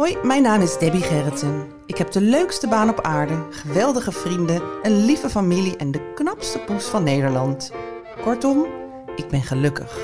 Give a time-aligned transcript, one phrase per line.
[0.00, 1.66] Hoi, mijn naam is Debbie Gerritsen.
[1.86, 6.58] Ik heb de leukste baan op aarde, geweldige vrienden, een lieve familie en de knapste
[6.58, 7.72] poes van Nederland.
[8.22, 8.66] Kortom,
[9.16, 9.98] ik ben gelukkig.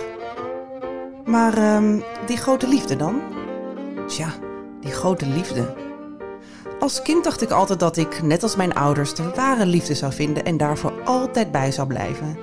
[1.24, 3.20] Maar ehm, die grote liefde dan?
[4.06, 4.28] Tja,
[4.80, 5.74] die grote liefde.
[6.80, 10.12] Als kind dacht ik altijd dat ik, net als mijn ouders, de ware liefde zou
[10.12, 12.38] vinden en daarvoor altijd bij zou blijven.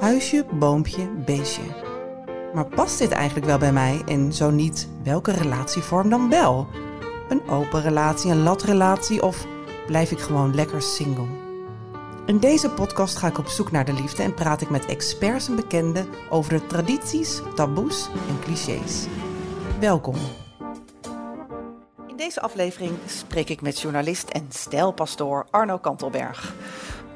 [0.00, 1.62] Huisje, boompje, beestje.
[2.54, 4.02] Maar past dit eigenlijk wel bij mij?
[4.06, 6.66] En zo niet, welke relatievorm dan wel?
[7.28, 9.46] Een open relatie, een latrelatie of
[9.86, 11.26] blijf ik gewoon lekker single?
[12.26, 15.48] In deze podcast ga ik op zoek naar de liefde en praat ik met experts
[15.48, 19.06] en bekenden over de tradities, taboes en clichés.
[19.80, 20.14] Welkom.
[22.06, 26.54] In deze aflevering spreek ik met journalist en stijlpastoor Arno Kantelberg.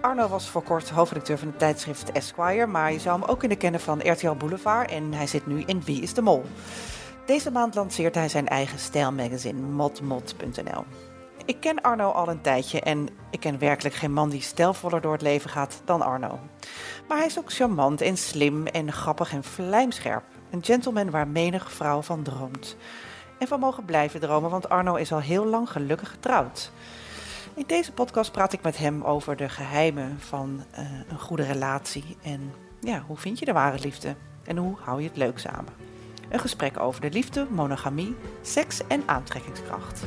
[0.00, 3.58] Arno was voor kort hoofdredacteur van het tijdschrift Esquire, maar je zou hem ook kunnen
[3.58, 6.44] kennen van RTL Boulevard en hij zit nu in Wie is de Mol.
[7.26, 10.84] Deze maand lanceert hij zijn eigen stijlmagazine modmod.nl.
[11.44, 15.12] Ik ken Arno al een tijdje en ik ken werkelijk geen man die stijlvoller door
[15.12, 16.38] het leven gaat dan Arno.
[17.08, 20.24] Maar hij is ook charmant en slim en grappig en vlijmscherp.
[20.50, 22.76] Een gentleman waar menig vrouw van droomt.
[23.38, 26.72] En van mogen blijven dromen, want Arno is al heel lang gelukkig getrouwd.
[27.54, 32.16] In deze podcast praat ik met hem over de geheimen van eh, een goede relatie.
[32.22, 34.14] En ja, hoe vind je de ware liefde?
[34.44, 35.81] En hoe hou je het leuk samen?
[36.32, 40.02] Een gesprek over de liefde, monogamie, seks en aantrekkingskracht.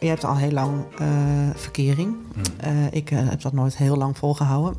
[0.00, 1.06] Je hebt al heel lang eh,
[1.54, 2.16] verkering.
[2.56, 4.74] Eh, ik eh, heb dat nooit heel lang volgehouden.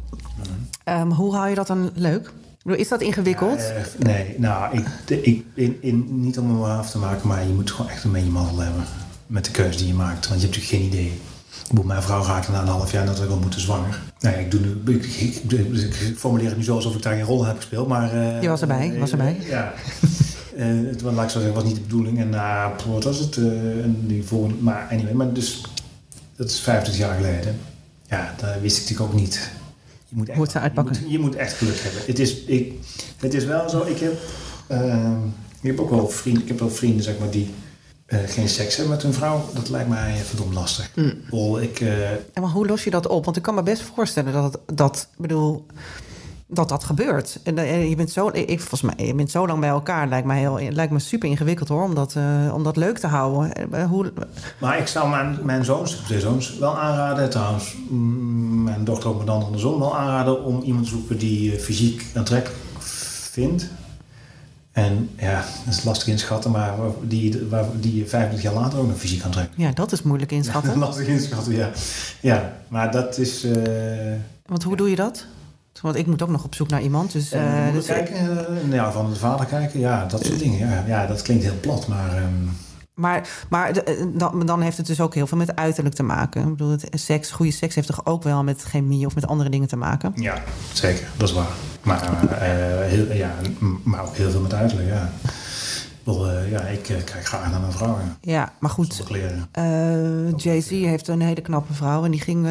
[0.83, 2.25] Ehm, hoe hou je dat dan leuk?
[2.25, 3.73] Ik bedoel, Is dat ingewikkeld?
[3.97, 7.71] Nee, nou, ik, ik, in, in, niet om hem af te maken, maar je moet
[7.71, 8.83] gewoon echt een beetje mazzel hebben
[9.27, 10.27] met de keuze die je maakt.
[10.27, 11.21] Want je hebt natuurlijk geen idee.
[11.83, 14.01] Mijn vrouw raakte na een half jaar dat ik al moeten zwanger.
[14.19, 17.23] Nou ja, ik, doe nu, ik, ik, formuleer het nu zo alsof ik daar geen
[17.23, 18.13] rol heb gespeeld, maar...
[18.13, 19.37] eh, Je was erbij, was erbij.
[19.41, 19.73] eh, ja.
[20.57, 22.19] Eh, het laat ik zo zeggen, was niet de bedoeling.
[22.19, 23.37] En na, wat was het?
[23.37, 25.61] en die volgende, maar anyway, maar dus,
[26.35, 27.57] dat is 25 jaar geleden.
[28.07, 29.49] Ja, dat wist ik natuurlijk ook niet.
[30.09, 30.95] Je moet echt, uitpakken.
[30.95, 32.01] Je moet, je moet echt geluk hebben.
[32.05, 32.73] Het is, ik,
[33.17, 34.13] het is wel zo, ik heb,
[34.67, 35.11] eh,
[35.61, 37.49] ik heb ook wel vrienden, ik heb wel vrienden zeg maar, die
[38.05, 39.49] eh, geen seks hebben met hun vrouw.
[39.53, 40.91] Dat lijkt mij verdomd lastig.
[40.95, 41.57] Mm.
[41.57, 43.25] Ik, eh, En maar hoe los je dat op?
[43.25, 45.65] Want ik kan me best voorstellen dat dat, bedoel,
[46.47, 47.39] dat dat gebeurt.
[47.43, 50.07] En, eh, je bent zo, ik, volgens mij, je bent zo lang bij elkaar.
[50.07, 52.15] Lijkt me, heel, lijkt me super ingewikkeld hoor, om dat,
[52.53, 53.51] om dat leuk te houden.
[53.89, 54.13] Hoe,
[54.59, 57.29] maar ik zou mijn, mijn zoons, twee zoons, wel aanraden.
[57.29, 61.59] Trouwens, mm, mijn dochter ook een andere zoon wel aanraden om iemand te zoeken die
[61.59, 62.61] fysiek aantrekkelijk
[63.31, 63.69] vindt.
[64.73, 68.87] En ja, dat is lastig inschatten, maar die, waar, die je 25 jaar later ook
[68.87, 69.61] nog fysiek aantrekkelijk.
[69.61, 70.77] ja, dat is moeilijk inschatten.
[70.87, 71.69] lastig inschatten, ja.
[72.19, 73.43] Ja, maar dat is...
[73.43, 73.53] eh,
[74.45, 75.25] Want hoe doe je dat?
[75.81, 77.11] Want ik moet ook nog op zoek naar iemand.
[77.11, 80.59] Dus, eh, moeder dus- kijken, eh, ja, van de vader kijken, ja, dat soort dingen.
[80.69, 82.47] Ja, ja dat klinkt heel plat, maar ehm,
[82.93, 86.41] Maar, maar eh, dan, dan heeft het dus ook heel veel met uiterlijk te maken.
[86.41, 89.67] Ik bedoel, seks, goede seks heeft toch ook wel met chemie of met andere dingen
[89.67, 90.13] te maken?
[90.15, 90.43] ja,
[90.73, 91.51] zeker, dat is waar.
[91.83, 93.35] Maar, eh, heel, ja,
[93.83, 95.11] maar ook heel veel met uiterlijk, ja.
[96.03, 98.53] Bedoel, eh, ja, ik eh, kijk graag naar mijn vrouw, ja.
[98.59, 99.03] Maar goed.
[99.51, 102.47] Eh, Jay-Z heeft een hele knappe vrouw en die ging.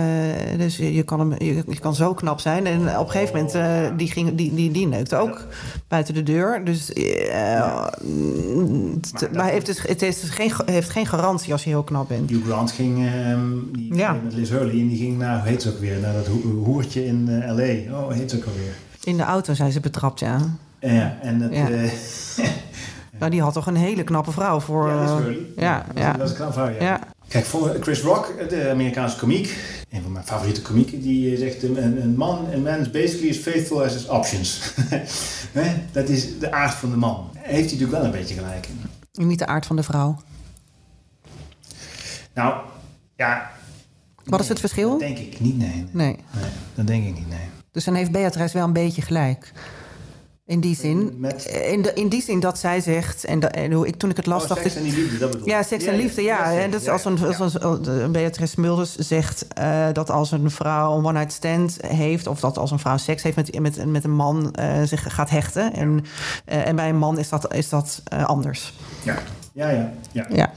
[0.56, 2.66] dus je, je kan hem, je, je kan zo knap zijn.
[2.66, 5.46] En op een gegeven moment, eh, die, ging, die, die, die neukte ook
[5.88, 6.64] buiten de deur.
[6.64, 6.92] Dus.
[7.32, 7.98] Maar
[9.34, 12.30] maar, heeft dus, het is dus geen, heeft geen garantie als je heel knap bent.
[12.30, 13.40] Hugh Grant ging ehm,
[13.72, 14.10] die Ja.
[14.10, 16.26] ging met Liz Hurley en die ging naar, hoe heet ze ook weer, naar dat
[16.26, 17.96] ho- hoertje in L.A.
[17.98, 18.74] Oh, heet ze ook alweer?
[19.04, 20.38] In de auto zijn ze betrapt, ja.
[20.80, 21.54] Ja, en dat...
[21.54, 21.68] Ja.
[23.22, 24.88] eh, Nou, die had toch een hele knappe vrouw voor.
[24.88, 25.46] Ja, Liz eh, Hurley.
[25.56, 26.12] ja, dat, ja.
[26.12, 26.80] dat is een knap vrouw, ja.
[26.80, 27.00] Ja.
[27.28, 29.56] Kijk, voor Chris Rock, de Amerikaanse komiek,
[29.90, 33.30] een van mijn favoriete komieken, die eh, zegt: een, een man, een man is basically
[33.30, 34.74] as faithful as his options.
[35.58, 35.74] Hè?
[35.92, 37.30] dat is de aard van de man.
[37.32, 38.66] Heeft hij natuurlijk wel een beetje gelijk
[39.12, 39.26] in.
[39.26, 40.22] Niet de aard van de vrouw.
[42.34, 42.54] Nou,
[43.16, 43.50] ja.
[44.24, 44.90] Wat is het verschil?
[44.90, 45.68] Dat denk ik niet, nee.
[45.68, 45.86] nee.
[45.92, 46.16] Nee.
[46.40, 47.48] Nee, dat denk ik niet, nee.
[47.70, 49.52] Dus dan heeft Beatrice wel een beetje gelijk.
[50.52, 53.86] In die zin, Met- in, de, in die zin dat zij zegt, en, en hoe
[53.86, 54.80] ik, toen ik het las, Oh, dacht seks ik...
[54.82, 55.48] en liefde, dat bedoel.
[55.48, 56.44] Ja, seks en liefde, ja.
[56.48, 56.62] zeker.
[56.62, 57.36] En dat is Ja, als een, ja.
[57.36, 62.26] als een, Beatrice Mulders zegt eh, dat als een vrouw een one-night stand heeft...
[62.26, 65.30] of dat als een vrouw seks heeft met, met, met een man eh, zich gaat
[65.30, 65.74] hechten.
[65.74, 66.04] En,
[66.44, 68.74] eh, en bij een man is dat, is dat eh, anders.
[69.02, 69.18] Ja,
[69.52, 69.70] ja,
[70.12, 70.26] ja.
[70.30, 70.52] ja.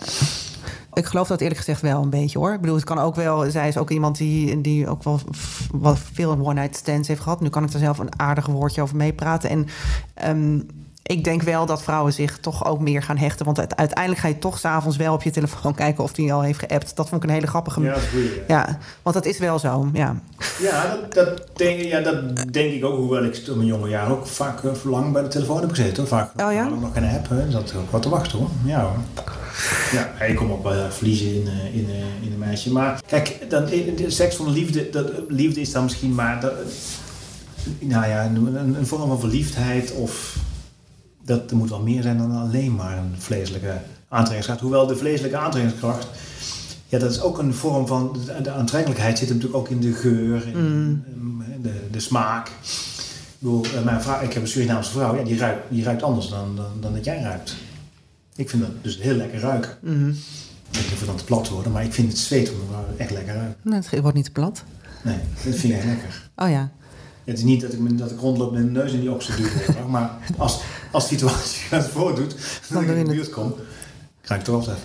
[0.96, 2.54] Ik geloof dat eerlijk gezegd wel een beetje hoor.
[2.54, 3.52] Ik bedoel, het kan ook wel.
[3.52, 5.20] Zij is ook iemand die, die ook wel
[5.72, 7.42] wat veel one-night stands heeft gehad.
[7.42, 9.50] Nu kan ik er zelf een aardig woordje over meepraten.
[9.50, 9.68] En
[10.14, 10.60] ehm,
[11.08, 13.46] ik denk wel dat vrouwen zich toch ook meer gaan hechten.
[13.46, 16.42] Want uite- uiteindelijk ga je toch s'avonds wel op je telefoon kijken of die al
[16.42, 16.96] heeft geappt.
[16.96, 17.82] Dat vond ik een hele grappige.
[17.82, 18.78] Ja, dat is goed, ja.
[19.02, 19.90] Want dat is wel zo.
[19.94, 20.16] Ja.
[20.62, 22.98] Ja, dat, dat, denk, ja, dat denk ik ook.
[22.98, 25.98] Hoewel ik in mijn jonge jaren ook vaak uh, lang bij de telefoon heb gezeten.
[25.98, 26.08] hoor.
[26.08, 26.70] Vaak Oh ja?
[26.70, 27.30] nog geen app.
[27.30, 27.52] Hè.
[27.52, 28.50] Zat ook wat te wachten hoor.
[28.64, 28.98] Ja hoor.
[29.92, 31.90] Ja, ik kom ook wel uh, verliezen in, uh, in,
[32.22, 32.72] in een meisje.
[32.72, 36.40] Maar kijk, dan, de seks van de liefde, dat, liefde is dan misschien maar...
[36.40, 36.54] Dat,
[37.80, 40.38] nou ja, een, een vorm van verliefdheid of...
[41.26, 43.78] Dat er moet wel meer zijn dan alleen maar een vleeselijke
[44.08, 44.62] aantrekkingskracht.
[44.62, 46.08] Hoewel de vleeselijke aantrekkingskracht...
[46.88, 48.18] Ja, dat is ook een vorm van...
[48.44, 51.44] De aantrekkelijkheid zit natuurlijk ook in de geur, in mm.
[51.62, 52.48] de, de smaak.
[52.48, 52.54] Ik,
[53.40, 56.56] bedoel, mijn vrouw, ik heb een Surinaamse vrouw, ja, die, ruikt, die ruikt anders dan,
[56.56, 57.56] dan, dan dat jij ruikt.
[58.36, 59.78] Ik vind dat dus heel lekker ruiken.
[59.82, 60.16] Mm -hmm.
[60.72, 62.52] Ik hoef dan te plat worden, maar ik vind het zweet
[62.98, 63.56] echt lekker ruiken.
[63.62, 64.64] Nee, het wordt niet te plat.
[65.04, 66.30] Nee, dat vind ik lekker.
[66.36, 66.72] Oh ja.
[67.24, 69.88] Het is niet dat ik, dat ik rondloop met mijn neus in die oksel duw,
[69.88, 70.62] maar als,
[70.96, 72.36] als de situatie het voordoet,
[72.70, 73.56] dan ik in de buurt kom,
[74.22, 74.76] ga ik even.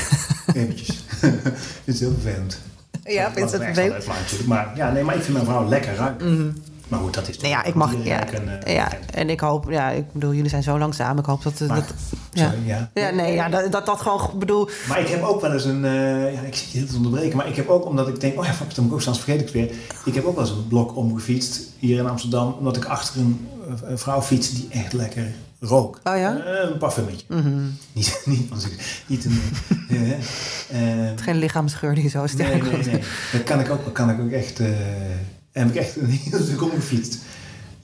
[0.54, 1.04] Eventjes.
[1.84, 2.58] Het is heel vervelend.
[3.04, 4.46] Ja, vind je het vervelend?
[4.46, 6.26] Maar, ja, nee, maar ik vind mijn vrouw lekker ruiken.
[6.26, 6.34] Mhm.
[6.34, 6.62] Mm -hmm.
[6.92, 7.94] Maar goed, dat is nee, ja, ik mag.
[8.04, 11.18] Ja, en, uh, ja, en ik hoop, ja, ik bedoel, jullie zijn zo lang samen.
[11.18, 11.60] Ik hoop dat.
[11.60, 11.94] Maar, dat
[12.32, 12.50] ja.
[12.50, 12.90] Sorry, ja.
[12.94, 13.10] ja.
[13.10, 14.68] nee, ja, dat, dat dat gewoon bedoel.
[14.88, 15.84] Maar ik heb ook wel eens een.
[15.84, 17.36] Uh, ja, ik zit je heel te onderbreken.
[17.36, 19.18] Maar ik heb ook, omdat ik denk, oh ja, fuck, dan moet ik ook straks
[19.18, 19.70] vergeet ik het weer.
[20.04, 22.54] Ik heb ook wel eens een blok omgefietst hier in Amsterdam.
[22.58, 23.48] Omdat ik achter een,
[23.84, 26.00] een vrouw fietste die echt lekker rook.
[26.04, 26.36] Oh ja?
[26.36, 27.24] Uh, een parfumetje.
[27.28, 27.76] Mm -hmm.
[27.92, 28.50] Niet, niet,
[29.06, 29.40] niet een.
[30.72, 33.02] uh, Geen lichaamsgeur die zo sterk nee, nee, nee.
[33.32, 34.60] Dat kan ik ook, kan ik ook echt.
[34.60, 34.68] Uh,
[35.52, 37.18] heb ik echt een heel stuk omgefietst.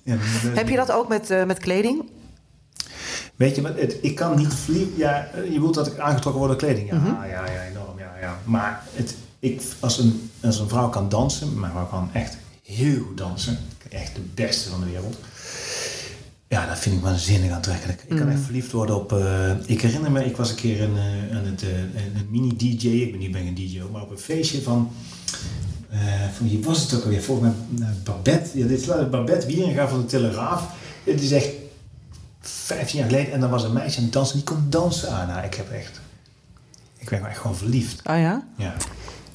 [0.02, 0.16] Ja,
[0.54, 2.02] heb je dat ook met, met kleding?
[3.36, 4.92] Weet je, het, ik kan niet vliegen.
[4.96, 6.88] Ja, je wilt dat ik aangetrokken word door kleding.
[6.90, 7.06] Ja, Mhm.
[7.08, 7.24] mm -hmm.
[7.28, 7.98] ja, ja, enorm.
[7.98, 8.38] Ja, ja.
[8.44, 13.02] Maar het, ik, als, een, als een vrouw kan dansen, mijn vrouw kan echt heel
[13.06, 13.58] goed dansen.
[13.90, 15.16] Echt de beste van de wereld.
[16.48, 18.04] Ja, dat vind ik waanzinnig aantrekkelijk.
[18.06, 19.12] Ik kan echt verliefd worden op...
[19.12, 22.86] Uh, ik herinner me, ik was een keer een, uh, aan het, uh, een mini-dj.
[22.86, 24.90] Ik ben niet ben een DJ, maar op een feestje van...
[25.92, 25.98] Uh,
[26.36, 27.22] van wie was het ook alweer?
[27.22, 28.58] Volgens mij Babette.
[28.58, 30.72] Ja, dit is Babette Wieringa van de Telegraaf.
[31.04, 31.48] Het is echt
[32.40, 33.32] 15 jaar geleden.
[33.32, 34.36] En dan was een meisje aan het dansen.
[34.36, 35.08] Die kon dansen.
[35.08, 36.00] Ah, nou, ik heb echt...
[36.98, 38.00] Ik ben echt gewoon verliefd.
[38.06, 38.46] Oh ja?
[38.56, 38.74] Ja.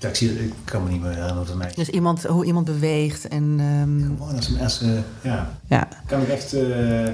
[0.03, 1.75] Ja ik, zie, ik kan me niet meer herinneren wat een meisje...
[1.75, 3.43] Dus iemand, hoe iemand beweegt en...
[3.43, 4.15] Um...
[4.17, 4.59] Gewoon als een...
[4.59, 4.89] Als, uh,
[5.21, 5.57] ja.
[5.67, 5.87] ja.
[6.05, 6.53] Kan ik echt...
[6.53, 7.07] Uh,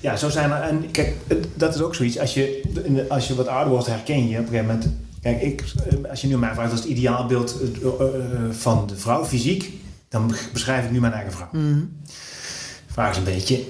[0.00, 0.60] ja, zo zijn er...
[0.60, 1.16] En kijk,
[1.54, 2.18] dat is ook zoiets.
[2.18, 2.64] Als je,
[3.08, 4.88] als je wat ouder wordt, herken je op een gegeven moment...
[5.20, 5.64] Kijk, ik,
[6.10, 7.60] als je nu mij vraagt, wat is het ideaalbeeld
[8.50, 9.72] van de vrouw, fysiek,
[10.08, 11.48] dan beschrijf ik nu mijn eigen vrouw.
[11.52, 11.64] Mhm.
[11.64, 11.96] Mm.
[12.86, 13.64] Vraag is een beetje,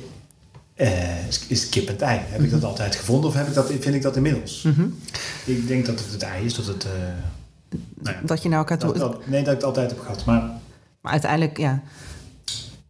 [0.77, 2.19] uh, is, is het kip en ei?
[2.19, 2.45] Heb mm -hmm.
[2.45, 4.63] ik dat altijd gevonden of heb ik dat, vind ik dat inmiddels?
[4.63, 4.99] Mm -hmm.
[5.45, 6.87] Ik denk dat het het ei is, dat het...
[7.99, 8.79] Nou ja, dat je nou elkaar...
[8.79, 10.51] Dat, dat, nee, dat ik het altijd heb gehad, maar...
[11.01, 11.83] Maar uiteindelijk, ja...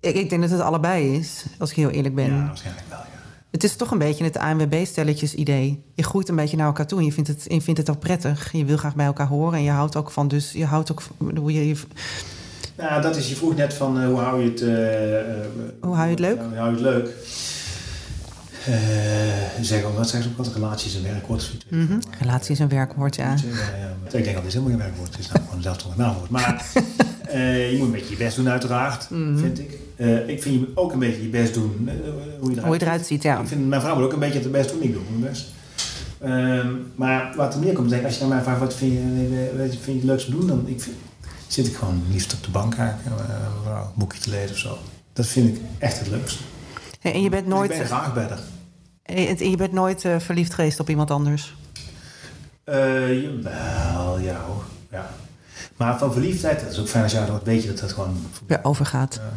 [0.00, 2.34] Ik, ik denk dat het allebei is, als ik heel eerlijk ben.
[2.34, 3.04] Ja, waarschijnlijk wel, ja.
[3.50, 5.82] Het is toch een beetje het ANWB-stelletjes idee.
[5.94, 7.98] Je groeit een beetje naar elkaar toe en je vindt het, je vindt het ook
[7.98, 8.52] prettig.
[8.52, 10.28] Je wil graag bij elkaar horen en je houdt ook van...
[10.28, 11.02] Dus je houdt ook...
[11.36, 11.76] Hoe je, je...
[12.76, 14.60] Nou, dat is, je vroeg net van uh, hoe hou je het...
[14.60, 16.38] Uh, hoe hou je het leuk?
[16.40, 17.10] Hoe hou je het leuk?
[18.68, 20.54] Uh, zeg, wat zeggen ze ook altijd?
[20.54, 21.52] Relatie is een werkwoord.
[21.68, 21.98] Mm -hmm.
[22.18, 23.24] Relatie is een werkwoord, ja.
[23.24, 23.36] ja,
[23.78, 24.18] ja.
[24.18, 25.26] Ik denk dat het helemaal geen werkwoord is.
[25.28, 26.30] Het is nou gewoon een naamwoord.
[26.30, 26.66] Maar
[27.26, 29.38] uh, je moet een beetje je best doen uiteraard, mm -hmm.
[29.38, 29.78] vind ik.
[29.96, 31.90] Uh, ik vind je ook een beetje je best doen
[32.40, 33.22] hoe, je eruit, hoe je eruit ziet.
[33.22, 33.40] Ja.
[33.40, 34.82] Ik vind mijn vrouw moet ook een beetje het best doen.
[34.82, 35.46] Ik doe mijn best.
[36.20, 39.50] Ehm, maar wat er meer komt, denk, als je naar mij vraagt wat vind je,
[39.56, 40.96] wat vind je het leukste doen, dan ik vind,
[41.46, 42.92] zit ik gewoon liefst op de bank een
[43.94, 44.78] boekje te lezen of zo.
[45.12, 46.42] Dat vind ik echt het leukste.
[47.02, 47.70] En je bent nooit.
[47.70, 48.38] Ik ben graag bedder.
[49.02, 51.54] En je bent nooit uh, verliefd geweest op iemand anders?
[52.64, 54.64] Uh, jawel, ja hoor.
[54.90, 55.10] Ja.
[55.76, 58.26] Maar van verliefdheid, dat is ook fijn als jij dat weet je dat dat gewoon...
[58.46, 59.14] Ja, overgaat.
[59.14, 59.32] Ja.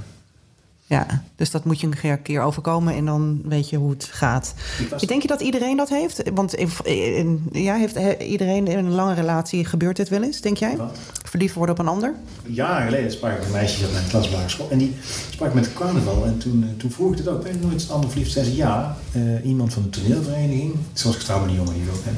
[0.86, 1.24] Ja.
[1.36, 4.54] dus dat moet je een keer overkomen en dan weet je hoe het gaat.
[4.90, 5.02] Was...
[5.02, 6.22] Denk je dat iedereen dat heeft?
[6.34, 6.56] Want
[7.52, 10.78] ja, heeft iedereen in een lange relatie gebeurt dit wel eens, denk jij?
[10.78, 10.98] Wat?
[11.24, 12.14] Verliefd worden op een ander?
[12.46, 14.70] Jaren geleden sprak ik een meisje op mijn klasbare school.
[14.70, 14.96] En die
[15.30, 16.26] sprak met carnaval.
[16.26, 17.44] En toen, uh, toen vroeg ik het ook.
[17.44, 18.32] Ben je nooit ander verliefd?
[18.32, 18.98] Zei ze ja.
[19.16, 20.74] Uh, iemand van de toneelvereniging.
[20.94, 22.18] Zoals ik trouwens die jongen hier ook ben.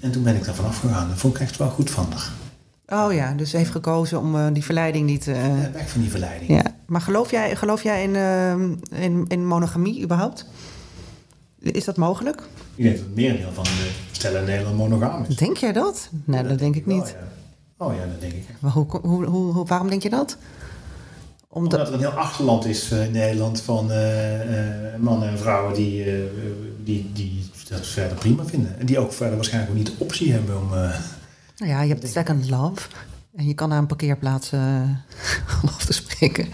[0.00, 1.08] En toen ben ik daar vanaf gegaan.
[1.08, 3.04] Dat vond ik echt wel goed van haar.
[3.06, 5.26] Oh ja, dus heeft gekozen om eh, die verleiding niet...
[5.28, 6.50] eh, Ja, weg van die verleiding.
[6.50, 6.74] ja.
[6.86, 10.46] Maar geloof jij, geloof jij in, eh, in, in monogamie überhaupt?
[11.58, 12.42] Is dat mogelijk?
[12.74, 15.36] Ik denk dat het merendeel van de stellen in Nederland monogaam is.
[15.36, 16.10] Denk jij dat?
[16.24, 17.08] Nee, dat denk ik wel, niet.
[17.08, 17.34] ja.
[17.78, 18.44] Oh ja, dat denk ik.
[18.58, 20.36] Maar hoe, hoe, waarom denk je dat?
[21.48, 25.38] Omdat, Omdat er een heel achterland is eh, in Nederland van eh, eh, mannen en
[25.38, 26.04] vrouwen die,
[26.84, 28.78] die, die dat verder prima vinden.
[28.78, 30.68] En die ook verder waarschijnlijk ook niet de optie hebben om...
[30.68, 32.88] nou ja, je hebt second love.
[33.36, 34.82] En je kan naar een parkeerplaats eh
[35.76, 36.48] af te spreken.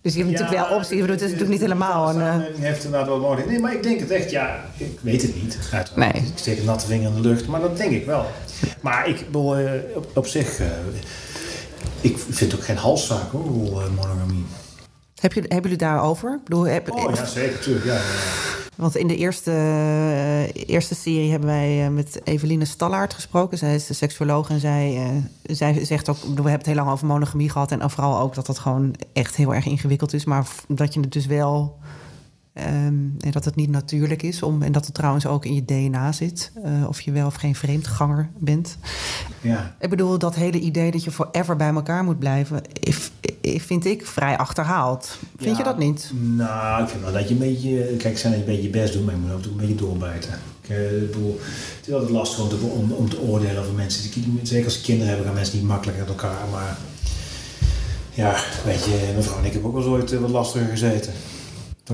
[0.00, 1.00] Dus je hebt natuurlijk wel opties.
[1.00, 2.20] Het is natuurlijk niet helemaal een...
[2.20, 3.48] Eh, samenleving heeft inderdaad wel mogelijk.
[3.48, 5.58] Nee, maar ik denk het echt, ja, ik weet het niet.
[5.72, 5.96] Uiteraard.
[5.96, 6.22] Nee.
[6.22, 8.26] Ik steek een natte vinger in de lucht, maar dat denk ik wel.
[8.80, 10.66] Maar ik bedoel, eh, op, op zich, eh,
[12.00, 14.44] ik vind het ook geen halszaak hoor, eh, monogamie.
[15.20, 16.34] Heb je, hebben jullie daarover?
[16.34, 17.84] Ik bedoel, heb, Oh ja, zeker, tuurlijk.
[17.84, 18.00] Ja.
[18.80, 23.58] Want in de eerste, eh, eerste serie hebben wij eh, met Eveline Stallaert gesproken.
[23.58, 26.16] Zij is de seksuoloog en zij, eh, zij zegt ook...
[26.16, 27.72] We hebben het heel lang over monogamie gehad...
[27.72, 30.24] en vooral ook dat dat gewoon echt heel erg ingewikkeld is.
[30.24, 31.78] Maar dat je het dus wel...
[32.52, 34.42] ehm, en dat het niet natuurlijk is.
[34.42, 36.52] Om, en dat het trouwens ook in je DNA zit.
[36.86, 38.78] of je wel of geen vreemdganger bent.
[39.40, 39.74] Ja.
[39.80, 42.62] Ik bedoel, dat hele idee dat je forever bij elkaar moet blijven...
[42.80, 45.18] if- if- vind ik vrij achterhaald.
[45.36, 46.10] Vind je dat niet?
[46.20, 47.82] Nou, ik vind wel dat je een beetje...
[47.96, 49.74] Kijk, zijn dat je een beetje je best doet, maar je moet ook een beetje
[49.74, 50.32] doorbijten.
[50.62, 51.40] Ik, eh, ik bedoel,
[51.78, 54.10] het is altijd lastig om te, om, om te oordelen over mensen.
[54.42, 56.48] Zeker als ze kinderen hebben, gaan mensen niet makkelijk uit elkaar.
[56.50, 56.76] Maar
[58.14, 61.12] ja, weet je, mevrouw en ik hebben ook wel eens ooit eh, wat lastiger gezeten.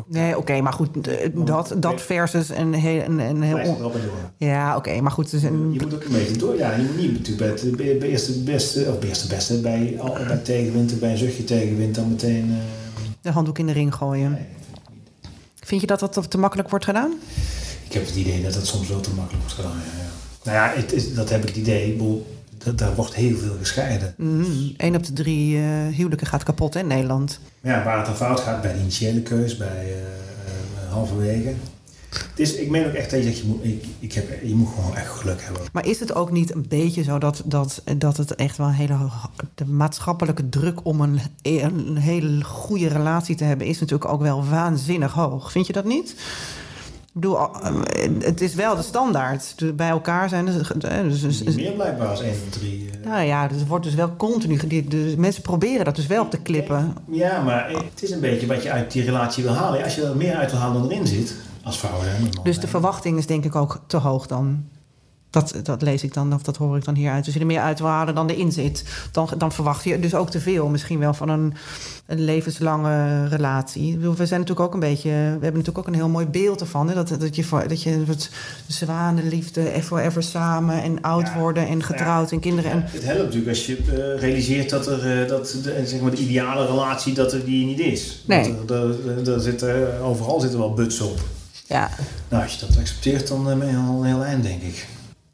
[0.09, 3.03] Nee, oké, maar goed, eh, dat, dat versus een heel...
[3.03, 3.93] Een, een heel on-.
[4.37, 6.57] Ja, oké, maar goed, dus een, Je moet ook een beetje door.
[6.57, 10.37] Ja, je moet niet natuurlijk bij bij eerste beste, of bij eerste beste, bij, bij
[10.37, 12.51] tegenwind, bij een zuchtje tegenwind, dan meteen.
[12.51, 12.57] eh,
[13.21, 14.31] de handdoek in de ring gooien.
[14.31, 14.41] nee.
[15.55, 17.13] Vind je dat dat te makkelijk wordt gedaan?
[17.87, 19.73] Ik heb het idee dat het soms wel te makkelijk wordt gedaan.
[19.77, 20.11] Ja, ja.
[20.51, 21.87] Nou ja, het is, dat heb ik het idee.
[21.87, 22.27] Ik bedoel,
[22.65, 24.15] dat, daar wordt heel veel gescheiden.
[24.17, 27.41] Mm, Eén op de drie eh, huwelijken gaat kapot in Nederland.
[27.67, 31.55] Ja, waar het dan fout gaat bij de initiële keus, bij eh, eh, halverwege.
[32.35, 35.11] Is, ik meen ook echt dat je moet, ik, ik heb, je moet gewoon echt
[35.11, 35.63] geluk hebben.
[35.73, 38.73] Maar is het ook niet een beetje zo dat, dat, dat het echt wel een
[38.73, 38.97] hele...
[39.55, 43.67] de maatschappelijke druk om een, een hele goede relatie te hebben...
[43.67, 45.53] is natuurlijk ook wel waanzinnig hoog.
[45.53, 46.15] Vind je dat niet?
[47.17, 47.75] Ik bedoel, eh,
[48.19, 49.55] het is wel de standaard.
[49.75, 50.47] Bij elkaar zijn...
[50.47, 52.91] Dus, eh, dus, dus- Niet meer blijkbaar als 1 van 3.
[53.05, 54.57] nou ja, dus het wordt dus wel continu...
[54.89, 56.95] De mensen proberen dat dus wel op te klippen.
[57.11, 59.83] Ja, maar het is een beetje wat je uit die relatie wil halen.
[59.83, 62.61] Als je er meer uit wil halen dan erin zit, als vrouw als man Dus
[62.61, 64.65] de verwachting is denk ik ook te hoog dan.
[65.37, 67.25] Dat, dat lees ik dan, of dat hoor ik dan hieruit.
[67.25, 70.15] Als je er meer uit wil halen dan erin zit, dan, dan verwacht je dus
[70.15, 70.69] ook te veel.
[70.69, 71.55] Misschien wel van een,
[72.07, 73.89] een levenslange relatie.
[73.93, 75.11] Ik bedoel, We zijn natuurlijk ook een beetje.
[75.11, 76.89] We hebben natuurlijk ook een heel mooi beeld ervan.
[76.89, 76.95] Hè?
[76.95, 78.31] Dat, dat je voor dat je het
[78.67, 81.39] zwanenliefde, forever samen en oud Ja.
[81.39, 82.71] worden en getrouwd en kinderen.
[82.71, 86.11] En, Het helpt natuurlijk als je eh, realiseert dat, er, eh, dat de, zeg maar
[86.11, 88.23] de ideale relatie dat er die niet is.
[88.27, 88.55] Nee.
[89.27, 91.19] Er zit, eh, overal zitten wel buts op.
[91.67, 91.91] ja.
[92.29, 94.87] Nou, als je dat accepteert, dan eh, ben je al een heel eind, denk ik.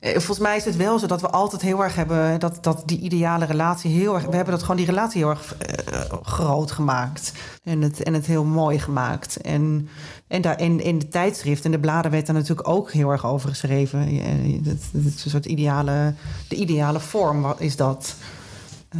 [0.03, 2.83] Eh, Volgens mij is het wel zo dat we altijd heel erg hebben dat, dat
[2.87, 4.25] die ideale relatie heel erg.
[4.25, 7.33] We hebben dat gewoon die relatie heel erg eh, groot gemaakt.
[7.65, 9.37] En het, en het heel mooi gemaakt.
[9.37, 9.89] En,
[10.27, 13.27] en daar in, in de tijdschrift en de bladen werd daar natuurlijk ook heel erg
[13.27, 14.15] over geschreven.
[14.15, 14.23] Ja,
[14.61, 16.15] Dat, dat is een soort ideale.
[16.49, 18.15] De ideale vorm wat is dat.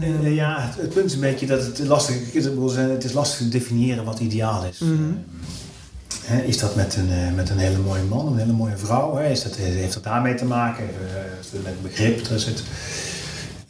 [0.01, 2.45] Eh, eh, ja, het, het punt is een beetje dat het lastig is.
[2.45, 4.79] Het is lastig te definiëren wat ideaal is.
[4.79, 4.93] Mhm.
[4.93, 4.99] Eh,
[6.45, 9.17] is dat met een, eh, met een hele mooie man, een hele mooie vrouw?
[9.17, 9.29] Hè?
[9.31, 10.85] Is dat, heeft dat daarmee te maken?
[10.85, 10.93] Eh,
[11.53, 12.27] het met begrip?
[12.37, 12.63] Zit,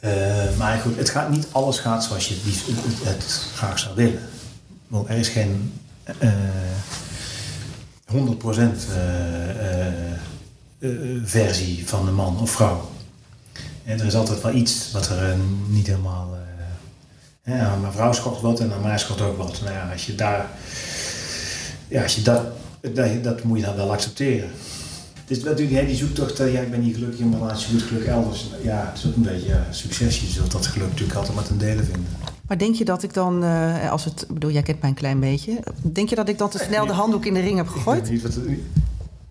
[0.00, 3.78] Eh, maar goed, het gaat, niet alles gaat zoals je het, het, het- het graag
[3.78, 4.20] zou willen.
[5.08, 5.72] Er is geen
[6.18, 6.28] eh
[8.06, 9.86] 100% eh, eh,
[10.78, 10.90] eh,
[11.24, 12.90] versie van de man of vrouw.
[13.84, 16.34] En er is altijd wel iets wat er eh, niet helemaal.
[17.44, 19.60] eh ja, mijn vrouw schort wat en aan mij schort ook wat.
[19.64, 20.46] Nou ja, als je daar.
[21.92, 22.42] Ja, als je dat,
[22.94, 24.48] dat, dat moet je dan wel accepteren.
[25.26, 27.68] Het is natuurlijk hè, die zoektocht, eh, ja, ik ben niet gelukkig in mijn relatie,
[27.72, 28.46] goed geluk elders.
[28.62, 30.20] Ja, het is ook een beetje ja, succes.
[30.20, 32.06] Je zult dat geluk natuurlijk altijd met een delen vinden.
[32.46, 34.22] Maar denk je dat ik dan, eh, als het.
[34.22, 35.58] Ik bedoel, jij kent mij een klein beetje.
[35.82, 38.22] Denk je dat ik dan te snel de handdoek in de ring heb gegooid?
[38.22, 38.38] wat,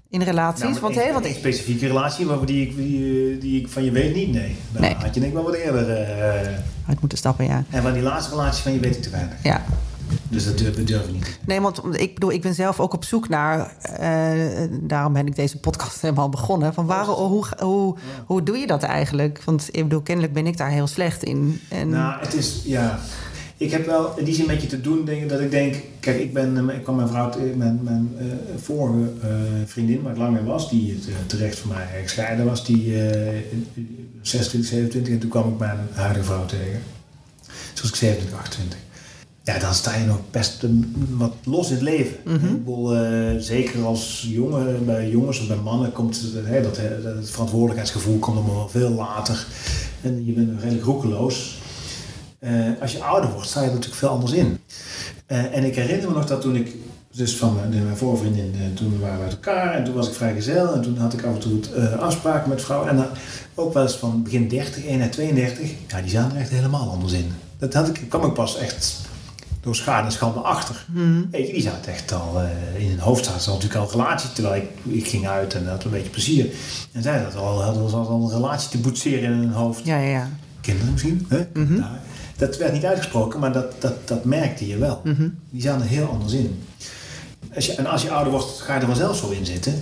[0.09, 0.63] In relaties?
[0.63, 3.91] nou, want een, want een specifieke relatie waarvan die ik, die, die ik van je
[3.91, 4.55] weet niet, nee.
[4.71, 4.93] Dan Nee.
[4.95, 5.89] had je denk ik wel wat eerder.
[5.89, 6.47] eh,
[6.87, 7.63] Uit moeten stappen, ja.
[7.69, 9.33] en van die laatste relatie van je weet ik te weinig.
[9.43, 9.65] Ja.
[10.29, 11.39] Dus dat we durven niet.
[11.45, 13.75] Nee, want ik bedoel, ik ben zelf ook op zoek naar.
[13.81, 16.73] eh, daarom ben ik deze podcast helemaal begonnen.
[16.73, 19.41] Van waar, hoe, hoe, hoe doe je dat eigenlijk?
[19.45, 21.59] Want ik bedoel, kennelijk ben ik daar heel slecht in.
[21.69, 22.99] En, Nou, het is, ja...
[23.57, 25.75] ik heb wel in die zin met je te doen denk, ik, dat ik denk,
[25.99, 28.25] kijk, ik ben, eh, ik kwam mijn vrouw, te- mijn, mijn eh,
[28.61, 29.29] vorige eh,
[29.65, 33.37] vriendin, waar ik lang mee was, die eh, terecht voor mij gescheiden was, die eh
[34.21, 36.81] 26, 27 en toen kwam ik mijn huidige vrouw tegen.
[37.81, 38.79] Was ik 27, 28.
[39.43, 40.65] Ja, dan sta je nog best
[41.09, 42.15] wat los in het leven.
[42.25, 46.77] Ik bedoel, eh, zeker als jongen, bij jongens of bij mannen komt het, hè, dat,
[46.77, 49.45] hè, dat verantwoordelijkheidsgevoel komt allemaal wel veel later.
[50.01, 51.59] En je bent redelijk roekeloos.
[52.39, 54.59] Eh, als je ouder wordt, sta je er natuurlijk veel anders in.
[55.25, 56.75] Eh, en ik herinner me nog dat toen ik,
[57.11, 60.73] dus van mijn, mijn voorvriendin, toen waren we uit elkaar en toen was ik vrijgezel
[60.73, 62.89] en toen had ik af en toe afspraken met vrouwen.
[62.89, 63.07] En dan
[63.55, 66.89] ook wel eens van begin 30, 1 en 32, ja, die zaten er echt helemaal
[66.89, 67.31] anders in.
[67.57, 69.09] Dat had ik, kwam ik pas echt
[69.61, 70.85] door schade en schande achter.
[71.31, 74.31] Je, die zaten echt al, eh, in hun hoofd zaten ze natuurlijk al een relatie,
[74.31, 76.49] terwijl ik, ik ging uit en had een beetje plezier.
[76.91, 79.85] En zij hadden al, hadden al een relatie te boetseren in hun hoofd.
[79.85, 80.29] Ja, ja, ja.
[80.61, 81.25] Kinderen misschien.
[81.29, 81.47] Hè?
[81.53, 81.79] Mhm.
[81.79, 81.91] Nou,
[82.37, 85.01] dat werd niet uitgesproken, maar dat, dat, dat merkte je wel.
[85.03, 85.29] Mhm.
[85.49, 86.63] Die zaten er heel anders in.
[87.55, 89.81] Als je, en als je ouder wordt, ga je er vanzelf zo in zitten.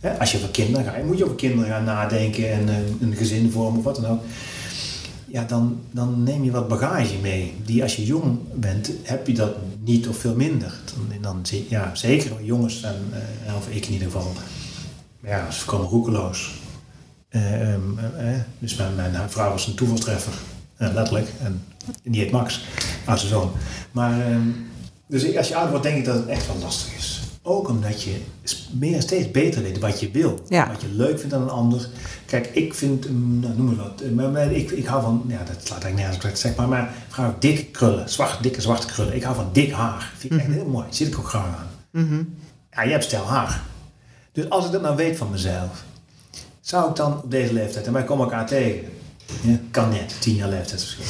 [0.00, 0.18] Hè?
[0.18, 3.50] Als je over kinderen gaat, moet je over kinderen gaan nadenken en een, een gezin
[3.50, 4.22] vormen of wat dan ook.
[5.32, 7.54] Ja, dan, dan neem je wat bagage mee.
[7.64, 10.74] Die als je jong bent, heb je dat niet of veel minder.
[10.94, 13.12] Dan, dan, ja, zeker jongens, en,
[13.46, 14.32] eh, of ik in ieder geval.
[15.22, 16.52] Ja, ze komen roekeloos.
[17.28, 20.32] Eh, ehm, eh, dus mijn, mijn vrouw was een toevalstreffer,
[20.76, 21.28] letterlijk.
[21.42, 21.64] En
[22.02, 22.64] die heet Max,
[23.04, 23.52] oudste zoon.
[23.92, 24.48] Maar ehm,
[25.06, 27.11] dus als je ouder wordt, denk ik dat het echt wel lastig is.
[27.44, 28.20] Ook omdat je
[28.72, 30.40] meer steeds beter weet wat je wil.
[30.48, 30.68] Ja.
[30.68, 31.88] Wat je leuk vindt aan een ander.
[32.26, 33.04] Kijk, ik vind,
[33.40, 34.00] nou, noem maar wat.
[34.00, 36.54] eh, Maar, maar ik, ik hou van, ja, dat slaat eigenlijk nergens op ik zeg
[36.56, 36.68] maar.
[36.68, 39.14] Maar vrouw, dikke krullen, zwart, dikke zwarte krullen.
[39.14, 40.12] Ik hou van dik haar.
[40.16, 40.86] Vind ik echt heel mooi.
[40.90, 41.68] Zit ik ook graag aan.
[41.90, 42.22] Mhm.
[42.70, 43.62] Ja, je hebt stijl haar.
[44.32, 45.84] Dus als ik dat nou weet van mezelf,
[46.60, 48.84] zou ik dan op deze leeftijd, en wij komen elkaar tegen,
[49.40, 51.04] ja, kan net, tien jaar leeftijdsverschil.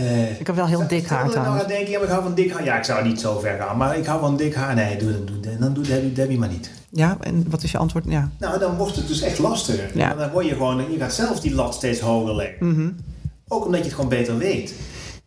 [0.00, 2.34] Eh, Ik heb wel heel dik haar ik nou denken, ja, maar ik hou van
[2.34, 2.64] dik haar.
[2.64, 4.74] Ja, ik zou niet zo ver gaan, maar ik hou van dik haar.
[4.74, 6.70] Nee, doe, doe, doe, dan doe Debbie, Debbie maar niet.
[6.90, 8.04] Ja, en wat is je antwoord?
[8.08, 8.30] Ja.
[8.38, 9.90] Nou, dan wordt het dus echt lastiger.
[9.94, 10.14] Ja.
[10.14, 12.68] Dan word je gewoon, je gaat zelf die lat steeds hoger leggen.
[12.74, 12.90] Mhm.
[13.48, 14.74] Ook omdat je het gewoon beter weet.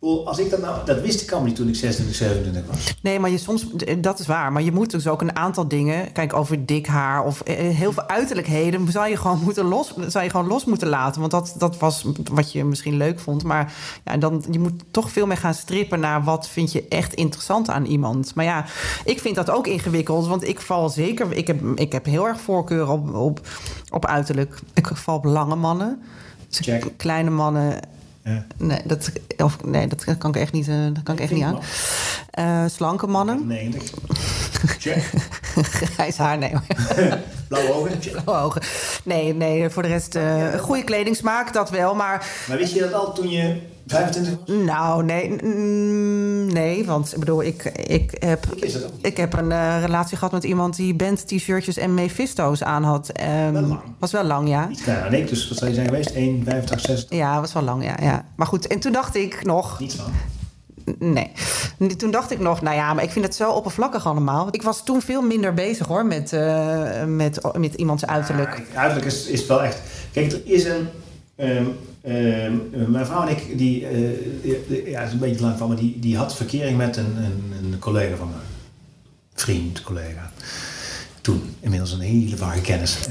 [0.04, 2.96] Als ik dat nou, dat wist ik allemaal niet toen ik 26, 27 was.
[3.02, 3.66] Nee, maar je soms,
[3.98, 4.52] dat is waar.
[4.52, 7.92] Maar je moet dus ook een aantal dingen, kijk over dik haar of eh, heel
[7.92, 11.20] veel uiterlijkheden, zou je gewoon moeten los, zou je gewoon los moeten laten.
[11.20, 13.44] Want dat, dat was wat je misschien leuk vond.
[13.44, 13.74] Maar
[14.06, 17.70] ja, dan, je moet toch veel meer gaan strippen naar wat vind je echt interessant
[17.70, 18.36] aan iemand.
[18.36, 18.66] Maar ja,
[19.06, 22.40] ik vind dat ook ingewikkeld, want ik val zeker, ik heb, ik heb heel erg
[22.40, 23.48] voorkeur op, op,
[23.90, 24.60] op uiterlijk.
[24.74, 26.02] Ik val op lange mannen.
[26.50, 26.92] Check.
[26.98, 27.80] Kleine mannen.
[28.24, 28.46] Ja.
[28.58, 31.44] Nee, dat, of, nee, dat kan ik echt niet, eh, dat kan ik echt niet
[31.44, 31.60] aan.
[32.30, 33.48] Eh, slanke mannen.
[33.48, 33.92] 90.
[34.80, 35.10] Check.
[35.94, 36.52] Grijs haar, nee.
[37.48, 38.00] Blauwe ogen.
[38.24, 38.62] Blauwe ogen.
[39.04, 41.96] Nee, nee, voor de rest eh goede kledingsmaak, dat wel.
[41.96, 44.58] Maar Maar wist je dat al toen je 25 was?
[44.66, 45.30] nou, nee,
[46.54, 48.46] nee, want ik bedoel, ik, ik heb...
[48.46, 48.64] Ik
[49.04, 49.18] niet.
[49.18, 53.10] Heb een eh, relatie gehad met iemand die band-t-shirtjes en Mephisto's aan had.
[53.10, 53.80] Ehm, Wel lang.
[54.00, 54.70] Was wel lang, ja.
[54.84, 56.12] Kleiner dan ik, dus wat zou je zijn geweest?
[56.12, 57.18] 1, 85, 60?
[57.18, 58.26] Ja, was wel lang, ja, ja.
[58.36, 59.80] Maar goed, en toen dacht ik nog...
[59.80, 60.12] Niets van.
[61.00, 61.32] Nee.
[61.98, 64.48] Toen dacht ik nog, nou ja, maar ik vind het zo oppervlakkig allemaal.
[64.52, 68.62] Ik was toen veel minder bezig hoor met, eh, met, met iemands uiterlijk.
[68.74, 69.80] Ja, uiterlijk is, is wel echt...
[70.12, 70.88] Kijk, er is een...
[71.36, 71.66] ehm,
[72.04, 72.54] ehm,
[72.92, 73.88] mijn vrouw en ik, die...
[73.88, 77.54] eh, ja, is een beetje lang van, maar die, die had verkering met een, een,
[77.74, 78.34] een collega van me.
[79.34, 80.32] Vriend, collega.
[81.22, 82.98] Toen, inmiddels een hele vage kennis.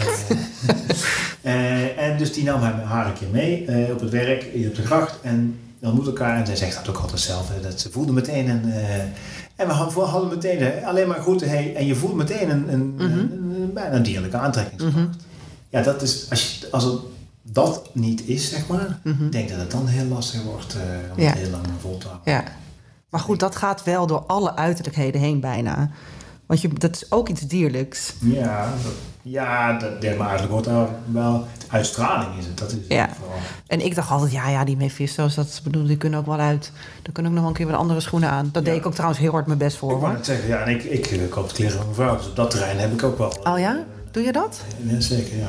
[1.42, 4.46] Eh, eh, en dus die nam hem haar een keer mee eh, op het werk,
[4.55, 5.18] hier op de gracht.
[5.22, 7.48] En we ontmoeten elkaar en zij zegt dat ook altijd zelf.
[7.48, 8.72] hè, dat ze voelde meteen een...
[8.72, 8.98] eh,
[9.57, 11.48] en we hadden, hadden meteen alleen maar groeten.
[11.48, 13.02] Hey, en je voelt meteen een, een, Mhm.
[13.02, 14.96] een, een- bijna dierlijke aantrekkingskracht.
[14.96, 15.07] Mhm.
[15.68, 16.26] Ja, dat is...
[16.31, 16.94] Als, je, als het
[17.42, 18.98] dat niet is, zeg maar...
[19.05, 19.24] Mhm.
[19.24, 20.81] Ik denk dat het dan heel lastig wordt eh,
[21.16, 21.28] om Ja.
[21.31, 22.33] het heel lang vol te houden.
[22.33, 22.42] Ja.
[23.11, 25.90] Maar goed, dat gaat wel door alle uiterlijkheden heen bijna.
[26.46, 28.12] Want je, dat is ook iets dierlijks.
[28.18, 31.46] Ja, dat, ja dat, maar eigenlijk wordt daar wel...
[31.68, 33.09] Uitstraling is het, dat is het Ja.
[33.18, 33.38] vooral.
[33.66, 36.72] En ik dacht altijd, ja, ja, die Mephisto's, dat bedoel, die kunnen ook wel uit.
[37.02, 38.48] Daar kunnen ook nog wel een keer wat andere schoenen aan.
[38.52, 38.70] Dat Ja.
[38.70, 40.68] deed ik ook trouwens heel hard mijn best voor, Ik wou net zeggen, ja, en
[40.74, 42.16] ik, ik, eh, koop kleren van mijn vrouw.
[42.16, 43.33] Dus op dat terrein heb ik ook wel...
[43.44, 43.78] Oh ja?
[44.11, 44.61] Doe je dat?
[44.83, 45.48] Ja, zeker, ja.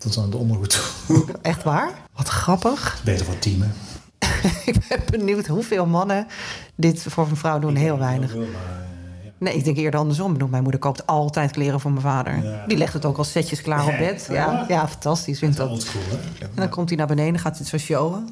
[0.00, 0.80] Tot aan de ondergoed.
[1.42, 1.90] Echt waar?
[2.16, 3.00] Wat grappig.
[3.04, 3.72] Beter voor teamen.
[4.66, 6.26] ik ben benieuwd hoeveel mannen
[6.74, 7.74] dit voor een vrouw doen.
[7.74, 8.32] Heel weinig.
[8.32, 9.30] Heel veel, maar, eh, ja.
[9.38, 10.32] Nee, ik denk eerder andersom.
[10.32, 12.44] Bedoel, Mijn moeder koopt altijd kleren voor mijn vader.
[12.44, 12.64] Ja.
[12.66, 14.26] Die legt het ook als setjes klaar op bed.
[14.30, 15.38] Ja, Ja, fantastisch.
[15.38, 15.76] Vind ik Dat dat.
[15.76, 16.44] oldschool, hè?
[16.44, 18.28] En dan komt hij naar beneden, gaat hij het zo showen.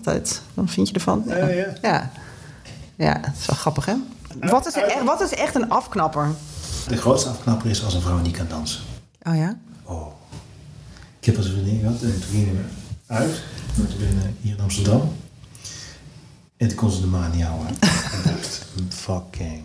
[0.55, 1.23] Dan vind je ervan.
[1.27, 1.67] Ja, ja.
[1.83, 2.11] Ja,
[2.97, 3.95] ja dat is wel grappig, hè?
[4.41, 6.29] Wat is, echt, wat is echt een afknapper?
[6.89, 8.81] De grootste afknapper is als een vrouw niet kan dansen.
[9.23, 9.57] Oh ja?
[9.85, 10.07] Oh.
[11.21, 12.63] Ik heb als een vriendin gehad en toen gingen we
[13.07, 13.43] uit.
[13.75, 15.13] We binnen hier in Amsterdam.
[16.57, 17.77] En toen kon ze de maan niet houden.
[18.25, 19.63] dacht, fucking...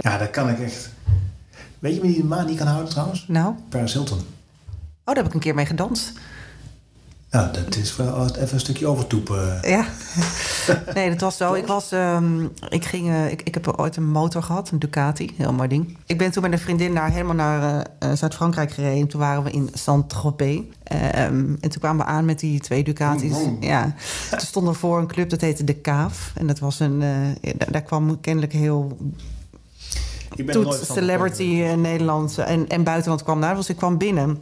[0.00, 0.90] ja, dat kan ik echt...
[1.78, 3.24] Weet je wie die de maan niet kan houden trouwens?
[3.28, 4.18] Nou, Paris Hilton.
[4.18, 4.24] oh,
[5.04, 6.12] daar heb ik een keer mee gedanst.
[7.30, 9.58] Nou, dat is wel even een stukje overtoepen.
[9.62, 9.86] Ja.
[10.94, 11.54] Nee, dat was zo.
[11.54, 15.34] Ik, was, ehm, ik, ging, eh, ik, ik heb ooit een motor gehad, een Ducati.
[15.36, 15.96] Heel mooi ding.
[16.06, 17.62] Ik ben toen met een vriendin daar helemaal naar
[17.98, 19.08] eh, eh, Zuid-Frankrijk gereden.
[19.08, 20.60] Toen waren we in Saint-Tropez.
[20.82, 23.32] Ehm, en toen kwamen we aan met die twee Ducatis.
[23.32, 23.56] Vroom.
[23.60, 23.94] Ja.
[24.30, 26.32] Toen stonden we voor een club, dat heette De Kaaf.
[26.34, 27.02] En dat was een...
[27.68, 28.96] daar, kwam kennelijk heel
[30.46, 33.54] toet celebrity in Nederland en, en buitenland kwam daar.
[33.54, 34.38] Dus ik kwam binnen.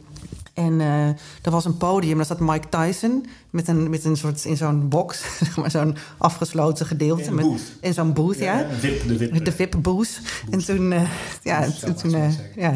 [0.53, 1.07] En eh
[1.41, 4.89] er was een podium, daar zat Mike Tyson met een, met een soort in zo'n
[4.89, 7.23] box, zeg maar zo'n afgesloten gedeelte.
[7.23, 7.45] In met,
[7.81, 8.59] in zo'n booth, ja.
[8.59, 9.45] Ja, VIP, de VIP.
[9.45, 10.19] De VIP booth.
[10.49, 11.01] En toen, eh,
[11.43, 12.73] ja, toen, toen, eh, ja.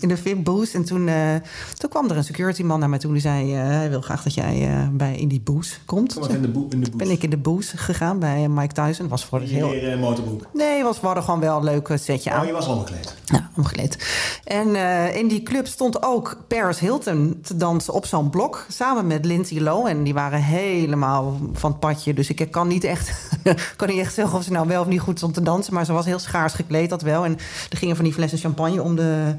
[0.00, 0.74] In de VIP booth.
[0.74, 1.34] En toen, eh,
[1.78, 3.12] toen kwam er een security man naar mij toe.
[3.12, 6.14] Die zei, hij wil graag dat jij bij, in die booth komt.
[6.14, 9.08] Kom in de, in de ben ik in de booth gegaan bij Mike Tyson.
[9.08, 9.70] Was voor het heel...
[9.70, 10.46] leren motorbroek.
[10.52, 12.40] Nee, was, we hadden gewoon wel een leuk setje aan.
[12.40, 13.14] Oh, je was omgekleed.
[13.26, 13.96] Nou, omgekleed.
[14.44, 14.76] En
[15.14, 18.66] in die club stond ook Paris Hilton te dansen op zo'n blok.
[18.68, 19.81] Samen met Lindsay Lohan.
[19.88, 22.14] En die waren helemaal van het padje.
[22.14, 23.12] Dus ik kan niet echt,
[23.76, 25.74] kan niet echt zeggen of ze nou wel of niet goed stond te dansen.
[25.74, 27.24] Maar ze was heel schaars gekleed, dat wel.
[27.24, 27.38] En
[27.70, 29.36] er gingen van die flessen champagne om de,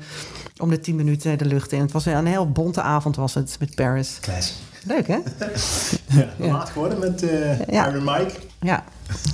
[0.58, 1.82] om de tien minuten de lucht in.
[1.82, 4.20] Het was een heel bonte avond was het met Paris.
[4.86, 5.18] Leuk, hè?
[6.38, 7.90] Ja, laat geworden met eh Ja.
[7.90, 8.34] Iron Mike.
[8.60, 8.84] Ja.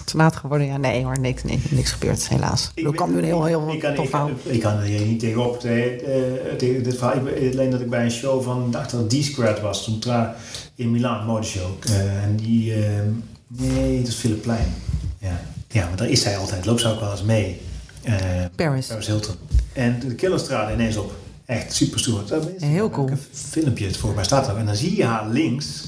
[0.06, 0.68] Te laat geworden?
[0.68, 2.72] Ja, nee hoor, niks, nee, niks gebeurd, helaas.
[2.76, 5.20] Ik, kan nu een heel, heel ik kan, tof ik, ik kan er hier niet
[5.20, 7.18] tegenop tegen, eh, tegen dit verhaal.
[7.52, 10.36] Alleen dat ik bij een show van, ik dacht dat het D-Squared was, toen tra
[10.80, 11.72] in Milaan, modeshow.
[12.24, 13.02] En die, eh,
[13.48, 14.74] nee, het is Philip Plein.
[15.18, 15.42] Ja.
[15.68, 16.66] ja, maar daar is zij altijd.
[16.66, 17.62] Loopt ze ook wel eens mee.
[18.02, 18.16] Eh,
[18.56, 18.88] Paris.
[18.88, 19.36] Paris Hilton.
[19.74, 21.16] En de Killers traden ineens op.
[21.46, 22.24] Echt super stoer.
[22.28, 23.10] Dat Heel cool.
[23.10, 24.58] Een filmpje, voor mij staat er.
[24.58, 25.86] En dan zie je haar links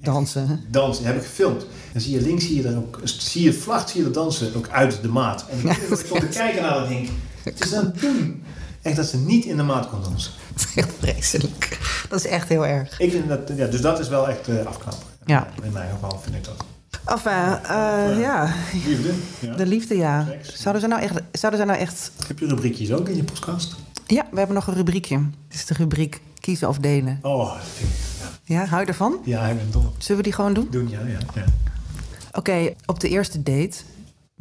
[0.00, 0.60] Dansen.
[0.70, 1.04] dansen.
[1.04, 1.66] heb ik gefilmd.
[1.92, 4.54] Dan zie je links, zie je er ook, zie je vlak, zie je er dansen,
[4.56, 5.44] ook uit de maat.
[5.50, 7.08] En ik stond te kijken naar dat ding.
[7.42, 8.42] Het is aan het doen.
[8.82, 10.32] Echt dat ze niet in de maat kon dansen.
[10.54, 11.78] Dat is echt vreselijk.
[12.08, 13.00] Dat is echt heel erg.
[13.00, 15.06] Ik vind dat, ja, dus dat is wel echt eh afknappen.
[15.26, 15.48] Ja.
[15.62, 16.64] In mijn geval vind ik dat.
[17.04, 18.54] Enfin, eh, ja,
[18.86, 19.12] Liefde.
[19.38, 19.54] Ja.
[19.54, 20.26] de liefde, ja.
[20.28, 20.60] Seks.
[20.60, 21.20] Zouden ze nou echt...
[21.32, 22.10] Zouden ze nou echt...
[22.26, 23.74] Heb je rubriekjes ook in je podcast?
[24.06, 25.16] Ja, we hebben nog een rubriekje.
[25.48, 27.18] Dit is de rubriek kiezen of delen.
[27.22, 27.96] Oh, dat vind ik,
[28.44, 28.54] ja.
[28.60, 29.18] Ja, hou je ervan?
[29.24, 30.68] ja, ik ben dol Zullen we die gewoon doen?
[30.70, 30.88] doen.
[30.88, 31.44] Ja, ja, ja.
[32.32, 33.76] Oké, op de eerste date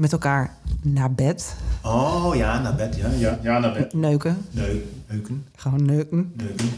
[0.02, 1.56] met elkaar naar bed.
[1.84, 2.96] Oh, ja, naar bed.
[2.96, 3.94] Ja, ja, ja naar bed.
[3.94, 4.46] Neuken.
[4.52, 6.34] Neuk, neuken, Gewoon neuken.
[6.38, 6.70] neuken.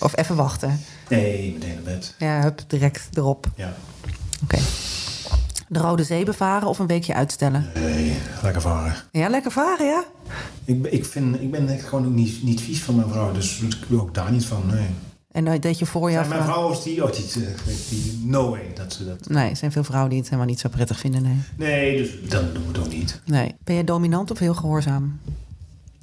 [0.00, 0.80] Of even wachten.
[1.08, 2.14] Nee, meteen naar bed.
[2.18, 3.46] Ja, hup, direct erop.
[3.56, 3.72] Ja.
[4.42, 4.58] Oké.
[5.68, 7.66] De Rode Zee bevaren of een weekje uitstellen?
[7.74, 8.94] Nee, lekker varen.
[9.12, 10.04] Ja, lekker varen, ja?
[10.64, 13.32] Ik, ben- ik, vind, ik ben echt gewoon ook niet, niet vies van mijn vrouw,
[13.32, 14.62] dus ik wil ook daar niet van.
[14.66, 14.86] Nee.
[15.32, 16.24] En deed je voor jou...
[16.26, 19.28] Zijn mijn vrouw is die, die, eh, die, no way dat ze dat.
[19.28, 21.36] Nee, er zijn veel vrouwen die het helemaal niet zo prettig vinden, nee.
[21.56, 23.20] Nee, dus dan doen we het ook niet.
[23.24, 23.54] Nee.
[23.64, 25.20] Ben je dominant of heel gehoorzaam?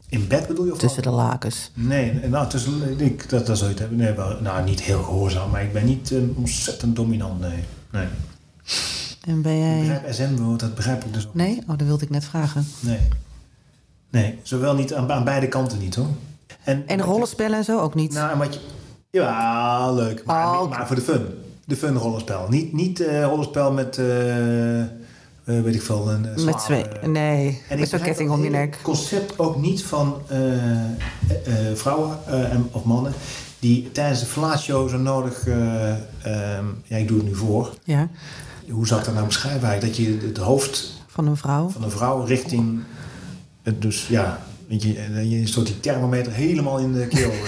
[0.10, 0.72] In bed bedoel je?
[0.72, 1.72] Of Tussen de lakens.
[1.74, 3.98] Nee, nou, tussen, ik, dat, dat zou je het hebben.
[4.06, 7.64] Nee, wel, nou, niet heel gehoorzaam, maar ik ben niet ontzettend dominant, nee.
[7.92, 8.08] Nee.
[9.22, 9.80] En ben Ik jij...
[9.80, 11.34] begrijp SM, dat begrijp ik dus ook.
[11.34, 11.62] Nee?
[11.62, 12.68] Oh, dat wilde ik net vragen.
[12.80, 13.00] Nee.
[14.10, 16.08] Nee, zowel niet aan, aan beide kanten niet hoor.
[16.64, 18.14] En, En rollenspellen en zo ook niet?
[18.14, 18.60] Nou, en wat je...
[19.20, 20.24] Ja, leuk.
[20.26, 20.70] Maar, Oh.
[20.70, 21.26] maar voor de fun.
[21.66, 22.46] De fun rollenspel.
[22.50, 24.88] Niet, niet eh, rollenspel met, eh, eh,
[25.44, 26.86] weet ik veel, een met twee...
[27.08, 28.80] Nee, En met zo'n ketting om je nek.
[28.84, 30.16] concept ook niet van
[31.74, 33.14] vrouwen en- of mannen
[33.60, 35.48] die tijdens de fellatio zo nodig...
[35.48, 37.74] eh, ehm, ja, ik doe het nu voor.
[37.84, 38.10] Ja,
[38.70, 39.98] Hoe zou ik dat nou beschrijven eigenlijk?
[39.98, 41.70] Dat je het hoofd van een vrouw.
[41.70, 42.80] van een vrouw richting...
[43.64, 47.32] het dus ja, weet je, je soort die thermometer helemaal in de keel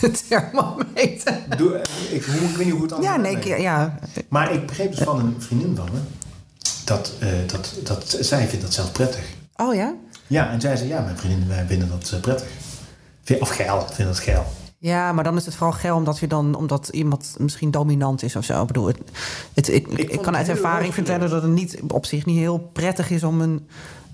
[0.28, 1.38] thermometer.
[1.56, 1.80] Doe,
[2.10, 3.98] ik, hoe, ik weet niet hoe het anders Ja, nee, ik- ja.
[4.28, 5.98] Maar ik begreep dus van een vriendin van me...
[6.84, 9.24] Dat, eh, dat, dat zij vindt dat zelf prettig.
[9.56, 9.94] Oh ja?
[10.26, 12.48] Ja, en zij zei, ja, mijn vriendin, wij vinden dat eh, prettig.
[13.40, 14.46] Of geil, vinden dat geil.
[14.80, 18.36] Ja, maar dan is het vooral geil omdat, je dan, omdat iemand misschien dominant is
[18.36, 18.60] of zo.
[18.60, 18.98] Ik bedoel, het,
[19.54, 23.22] het, ik, kan uit ervaring vertellen dat het niet, op zich niet heel prettig is
[23.22, 23.68] om een,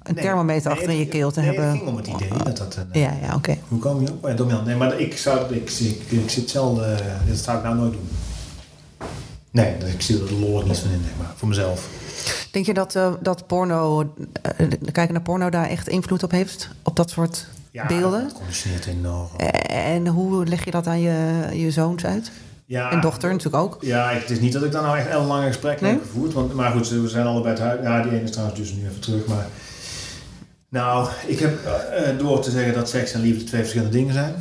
[0.05, 1.67] een Nee, thermometer nee, achter in je keel te nee, hebben.
[1.69, 2.77] Het ging om het idee dat dat...
[2.77, 3.57] een, eh, Ja, ja, oké.
[3.69, 4.37] Hoe kom je op?
[4.37, 4.67] dominant?
[4.67, 5.55] Nee, maar ik zou...
[5.55, 6.81] Ik, ik, ik, zit zelf...
[6.81, 6.97] eh,
[7.29, 8.09] dat zou ik nou nooit doen.
[9.51, 11.33] Nee, ik zie er de lol niet van in, zeg maar.
[11.37, 11.88] Voor mezelf.
[12.51, 14.12] Denk je dat, eh, dat porno,
[14.93, 16.69] kijken naar porno daar echt invloed op heeft?
[16.83, 18.23] Op dat soort Ja, beelden?
[18.23, 19.29] dat conditioneert enorm.
[19.69, 22.31] En hoe leg je dat aan je, je zoons uit?
[22.67, 23.77] Ja, En dochter natuurlijk ook.
[23.81, 25.90] Ja, het is niet dat ik dan nou echt een lange gesprek Nee?
[25.93, 26.33] heb gevoerd.
[26.33, 27.81] Want, maar goed, we zijn allebei het huis.
[27.83, 29.27] Ja, die ene is trouwens dus nu even terug.
[29.27, 29.47] Maar
[30.74, 34.14] nou, ik heb eh, eh, door te zeggen dat seks en liefde twee verschillende dingen
[34.14, 34.34] zijn.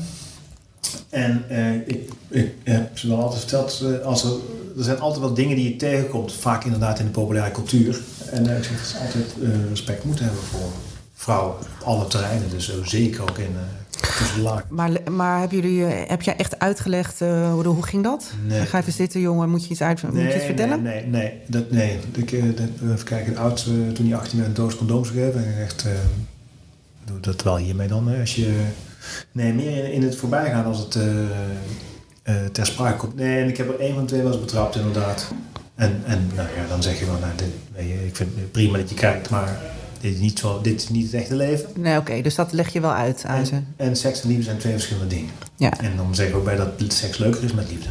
[1.10, 2.12] En eh, ik,
[2.64, 4.32] heb ze wel altijd verteld, als er
[4.78, 8.02] er zijn altijd wel dingen die je tegenkomt, vaak inderdaad in de populaire cultuur.
[8.32, 9.26] En ik zeg dat ze altijd
[9.70, 10.72] respect moeten hebben voor
[11.14, 12.50] vrouwen op alle terreinen.
[12.50, 13.56] Dus zeker ook in.
[14.70, 18.32] Maar, maar hebben jullie, heb jij echt uitgelegd, hoe, hoe ging dat?
[18.48, 18.66] Nee.
[18.66, 20.82] Ga even zitten, jongen, moet je iets, uit, nee, moet je iets vertellen?
[20.82, 21.40] Nee, nee, nee.
[21.48, 22.00] Dat, nee.
[22.16, 23.64] Ik, even kijken, oud,
[23.94, 25.46] toen hij 18 werd een doos condooms gegeven.
[25.46, 25.86] En echt,
[27.06, 28.20] doe dat wel hiermee dan.
[28.20, 28.66] Als je,
[29.32, 33.16] nee, meer in, in het voorbijgaan als het uh, ter sprake komt.
[33.16, 35.32] Nee, en ik heb er één van twee wel eens betrapt, inderdaad.
[35.76, 38.90] En, en nou ja, dan zeg je wel, nou, dit, ik vind het prima dat
[38.90, 39.62] je kijkt, maar
[40.04, 41.70] dit is niet, zo, dit is niet het echte leven.
[41.76, 43.60] Nee, oké, dus dat leg je wel uit aan en, ze.
[43.76, 45.32] En seks en liefde zijn twee verschillende dingen.
[45.56, 45.80] Ja.
[45.80, 47.90] En dan zeg ik ook bij dat seks leuker is met liefde.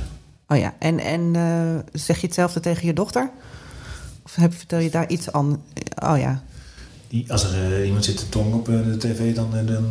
[0.48, 3.30] Oh ja, en, en uh, zeg je hetzelfde tegen je dochter?
[4.24, 5.62] Of heb, vertel je daar iets aan?
[6.02, 6.42] Oh ja.
[7.08, 9.50] Die, als er uh, iemand zit te tong op uh, de tv, dan...
[9.66, 9.88] dan.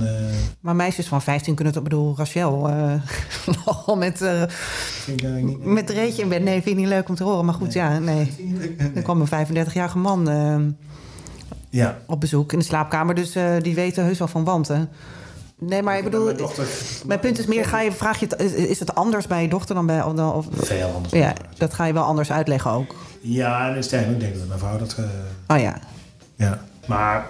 [0.60, 1.84] Maar meisjes van 15 kunnen het...
[1.84, 2.70] Ik bedoel, Rachel,
[3.66, 4.26] nogal met...
[5.42, 6.44] niet, met Reetje in bed.
[6.44, 7.46] Nee, vind ik niet leuk om te horen.
[7.46, 7.84] Maar goed, nee.
[7.84, 8.32] ja, nee.
[8.78, 8.92] nee.
[8.96, 10.28] Er kwam een 35-jarige man
[11.72, 11.98] ja.
[12.06, 13.16] op bezoek in de slaapkamer.
[13.16, 13.32] Dus
[13.62, 14.90] die weten heus wel van wanten.
[15.60, 16.26] Nee, maar ik bedoel...
[16.26, 16.68] Mijn, dochter,
[17.06, 18.28] mijn punt is meer, ga je, vraag je,
[18.68, 20.04] is het anders bij je dochter dan bij...
[20.04, 21.14] Of, of, Veel anders.
[21.14, 22.96] Ja, dat ga je wel anders uitleggen ook.
[23.22, 24.96] Ja, en sterker, ik denk dat mijn vrouw dat...
[25.48, 25.80] Oh ja.
[26.36, 26.62] Ja.
[26.88, 27.26] Maar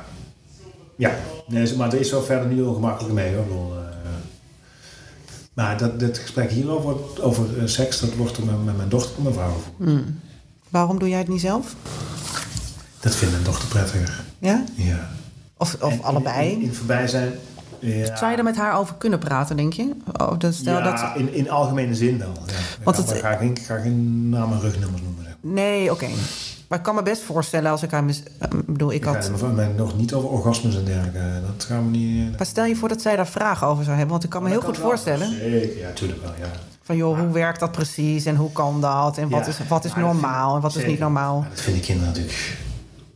[1.01, 1.15] ja,
[1.47, 3.43] nee, maar er is wel verder niet ongemakkelijk mee hoor.
[3.43, 3.80] Bedoel, uh,
[5.54, 9.17] maar dat, dat gesprek hierover, over uh, seks, dat wordt er met, met mijn dochter
[9.17, 9.71] en mijn vrouw over.
[9.77, 10.19] Mm.
[10.69, 11.75] Waarom doe jij het niet zelf?
[12.99, 14.23] Dat vindt mijn dochter prettiger.
[14.41, 14.63] Ja?
[14.75, 15.10] Ja.
[15.58, 16.63] Of, of en allebei?
[16.63, 17.32] In, voorbij zijn.
[17.80, 18.17] Ja.
[18.17, 19.91] Zou je er met haar over kunnen praten, denk je?
[20.21, 21.15] Oh, stel ja, dat...
[21.15, 22.34] in, in algemene zin wel.
[22.45, 22.54] Ja.
[22.84, 23.17] Want ik het...
[23.17, 25.23] ga, geen, ga geen naam en rugnummers noemen.
[25.23, 25.36] Zeg.
[25.41, 26.04] Nee, oké.
[26.04, 26.15] Okay.
[26.67, 28.04] Maar ik kan me best voorstellen als ik haar...
[28.04, 28.23] Mis...
[28.39, 29.32] Ik bedoel, ik, ik had...
[29.38, 31.41] ga nog niet over orgasmes en dergelijke.
[31.45, 32.38] Dat gaan we niet...
[32.38, 34.12] Maar stel je voor dat zij daar vragen over zou hebben.
[34.12, 35.30] Want ik kan me oh, heel goed voorstellen.
[35.30, 36.51] Zeker, ja, tuurlijk wel, ja.
[36.84, 38.25] Van joh, hoe werkt dat precies?
[38.25, 39.17] En hoe kan dat?
[39.17, 41.45] En wat ja, is, wat is normaal en wat is niet normaal?
[41.49, 42.58] Dat vinden kinderen natuurlijk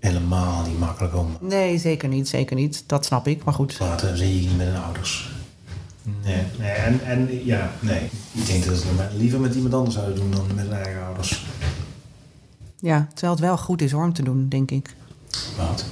[0.05, 1.37] helemaal niet makkelijk om...
[1.39, 2.83] Nee, zeker niet, zeker niet.
[2.85, 3.79] Dat snap ik, maar goed.
[3.79, 5.33] Later zie je niet met hun ouders.
[6.23, 8.09] Nee, nee en, en ja, nee.
[8.31, 11.05] Ik denk dat ze het liever met iemand anders zouden doen dan met hun eigen
[11.05, 11.45] ouders.
[12.79, 14.95] Ja, terwijl het wel goed is hoor, om te doen, denk ik.
[15.57, 15.85] Wat?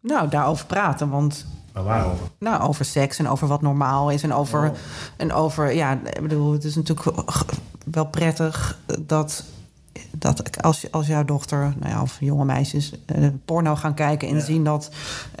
[0.00, 1.46] Nou, daarover praten, want...
[1.72, 2.26] Maar waarover?
[2.38, 4.68] Nou, over seks en over wat normaal is en over...
[4.70, 4.76] Oh.
[5.16, 7.16] En over, ja, ik bedoel, het is natuurlijk
[7.84, 9.44] wel prettig dat...
[10.18, 14.34] Dat als, als jouw dochter, nou ja, of jonge meisjes, uh, porno gaan kijken en
[14.36, 14.40] Ja.
[14.44, 14.90] zien dat,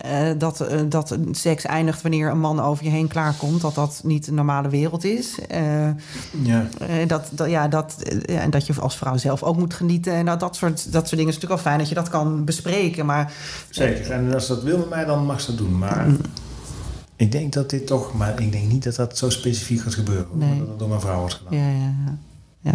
[0.06, 4.00] uh, dat, uh, dat seks eindigt wanneer een man over je heen klaarkomt, dat dat
[4.04, 5.38] niet de normale wereld is.
[6.42, 6.66] Ja.
[7.06, 10.12] dat, dat, ja, dat, en dat je als vrouw zelf ook moet genieten.
[10.12, 12.44] En nou, dat, soort, dat soort dingen is natuurlijk wel fijn dat je dat kan
[12.44, 13.06] bespreken.
[13.06, 13.32] Maar
[13.70, 14.10] Zeker.
[14.10, 15.78] En als ze dat wil met mij, dan mag ze dat doen.
[15.78, 16.06] Maar
[17.16, 18.14] ik denk dat dit toch...
[18.14, 20.26] Maar ik denk niet dat dat zo specifiek gaat gebeuren.
[20.32, 20.58] Nee.
[20.58, 21.58] Dat het door mijn vrouw wordt gedaan.
[21.58, 22.18] Ja, ja, ja.
[22.60, 22.74] ja.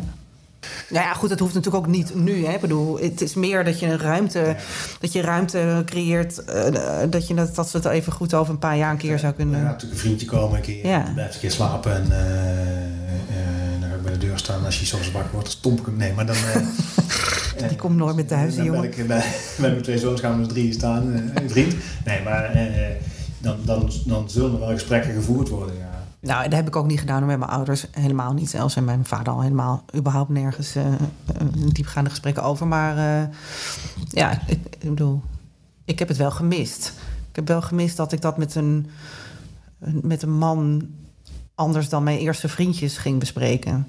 [0.90, 2.46] Nou ja, goed, dat hoeft natuurlijk ook niet nu.
[2.46, 2.54] Hè?
[2.54, 4.56] Ik bedoel, het is meer dat je een ruimte,
[5.00, 6.44] dat je ruimte creëert.
[6.50, 6.64] Uh,
[7.10, 9.34] dat, je dat, dat ze het even goed over een paar jaar een keer zou
[9.34, 9.60] kunnen.
[9.60, 10.88] Gaat natuurlijk een vriendje komen een keer.
[10.88, 11.12] Ja.
[11.14, 11.94] Blijft een keer slapen.
[11.94, 14.66] En uh, dan ga ik bij de deur staan.
[14.66, 15.98] Als je soms wakker wordt, dan stomp ik hem.
[15.98, 16.36] Nee, maar dan...
[17.68, 18.82] Die komt nooit meer thuis, dan jongen.
[18.82, 19.24] ben ik bij,
[19.60, 21.08] bij mijn twee zoons gaan we met drieën staan.
[21.34, 21.76] een vriend.
[22.06, 22.52] Nee, maar
[23.42, 25.89] dan, dan, dan zullen er wel gesprekken gevoerd worden, ja.
[26.22, 27.86] Nou, dat heb ik ook niet gedaan met mijn ouders.
[27.92, 28.76] Helemaal niet zelfs.
[28.76, 30.86] En mijn vader al helemaal überhaupt nergens uh,
[31.74, 32.68] diepgaande gesprekken over.
[32.68, 33.28] Maar uh,
[34.08, 35.22] ja, ik, ik, bedoel,
[35.86, 36.94] ik heb het wel gemist.
[37.30, 38.90] Ik heb wel gemist dat ik dat met een,
[40.02, 40.88] met een man
[41.56, 43.88] anders dan mijn eerste vriendjes ging bespreken.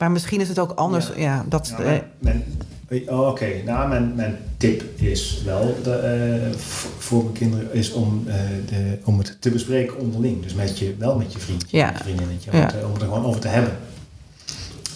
[0.00, 1.06] Maar misschien is het ook anders.
[1.06, 1.74] Ja, ja dat.
[1.78, 2.44] Ja, mijn,
[2.88, 3.62] mijn, oh, Oké, okay.
[3.62, 6.58] nou, mijn, mijn tip is wel de, uh,
[6.98, 8.34] voor mijn kinderen is om, uh,
[8.66, 10.42] de, om het te bespreken onderling.
[10.42, 11.86] Dus met je, wel met je vriendje, ja.
[11.86, 13.72] met je vriendinnetje, om, te, om het er gewoon over te hebben.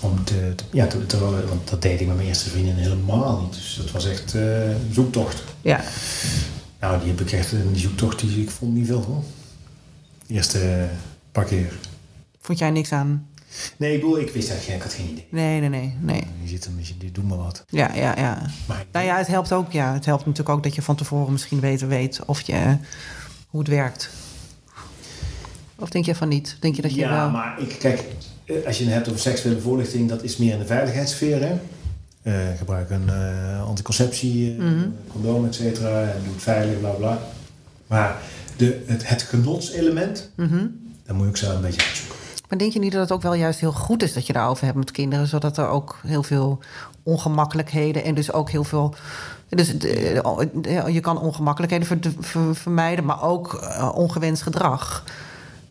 [0.00, 3.40] Om te, te ja, te, te, want dat deed ik met mijn eerste vriendin helemaal
[3.40, 3.52] niet.
[3.52, 5.44] Dus dat was echt uh, een zoektocht.
[5.60, 5.80] Ja.
[6.80, 9.22] Nou, die heb ik echt, die zoektocht, die ik vond niet veel hoor.
[10.26, 10.88] De eerste
[11.32, 11.72] paar keer.
[12.40, 13.26] Vond jij niks aan?
[13.76, 15.26] Nee, ik bedoel, ik wist eigenlijk, ik had geen idee.
[15.30, 15.96] Nee, nee, nee.
[16.00, 16.26] nee.
[16.42, 17.64] Je zit een beetje, doe maar wat.
[17.68, 18.50] Ja, ja, ja.
[18.66, 19.92] Maar, nou ja, het helpt ook, ja.
[19.92, 22.76] Het helpt natuurlijk ook dat je van tevoren misschien beter weet of je,
[23.48, 24.10] hoe het werkt.
[25.76, 26.56] Of denk je van niet?
[26.60, 27.30] Denk je dat je ja, wel...
[27.30, 28.04] maar ik, kijk,
[28.66, 31.60] als je het hebt over seksuele voorlichting, dat is meer in de veiligheidssfeer, hè.
[32.22, 34.94] Uh, gebruik een uh, anticonceptie, mm -hmm.
[35.08, 36.02] condoom, et cetera.
[36.02, 37.18] En doe het veilig, bla bla.
[37.86, 38.16] Maar
[38.56, 40.94] de, het, het genotselement, mm -hmm.
[41.06, 42.16] daar moet ik zelf een beetje uitzoeken.
[42.54, 44.64] Maar denk je niet dat het ook wel juist heel goed is dat je daarover
[44.64, 46.58] hebt met kinderen, zodat er ook heel veel
[47.02, 48.94] ongemakkelijkheden en dus ook heel veel.
[49.48, 49.68] Dus
[50.92, 52.02] je kan ongemakkelijkheden
[52.54, 55.04] vermijden, maar ook ongewenst gedrag.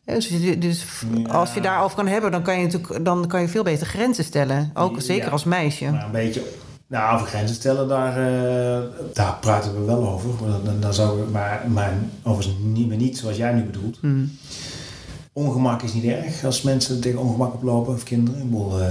[0.05, 0.27] Eh, Dus,
[0.59, 1.29] dus Ja.
[1.29, 4.23] als je daarover kan hebben, dan kan je natuurlijk dan kan je veel beter grenzen
[4.23, 4.71] stellen.
[4.73, 5.31] Ook zeker Ja.
[5.31, 5.91] als meisje.
[5.91, 6.41] Maar een beetje,
[6.87, 10.29] nou, over grenzen stellen, daar, eh, daar praten we wel over.
[10.41, 11.93] Maar Dan, dan zou ik, maar, maar
[12.23, 13.97] overigens niet, maar niet zoals jij nu bedoelt.
[13.99, 14.37] Hmm.
[15.33, 18.41] Ongemak is niet erg als mensen tegen ongemak oplopen, of kinderen.
[18.41, 18.87] Ik bedoel, eh,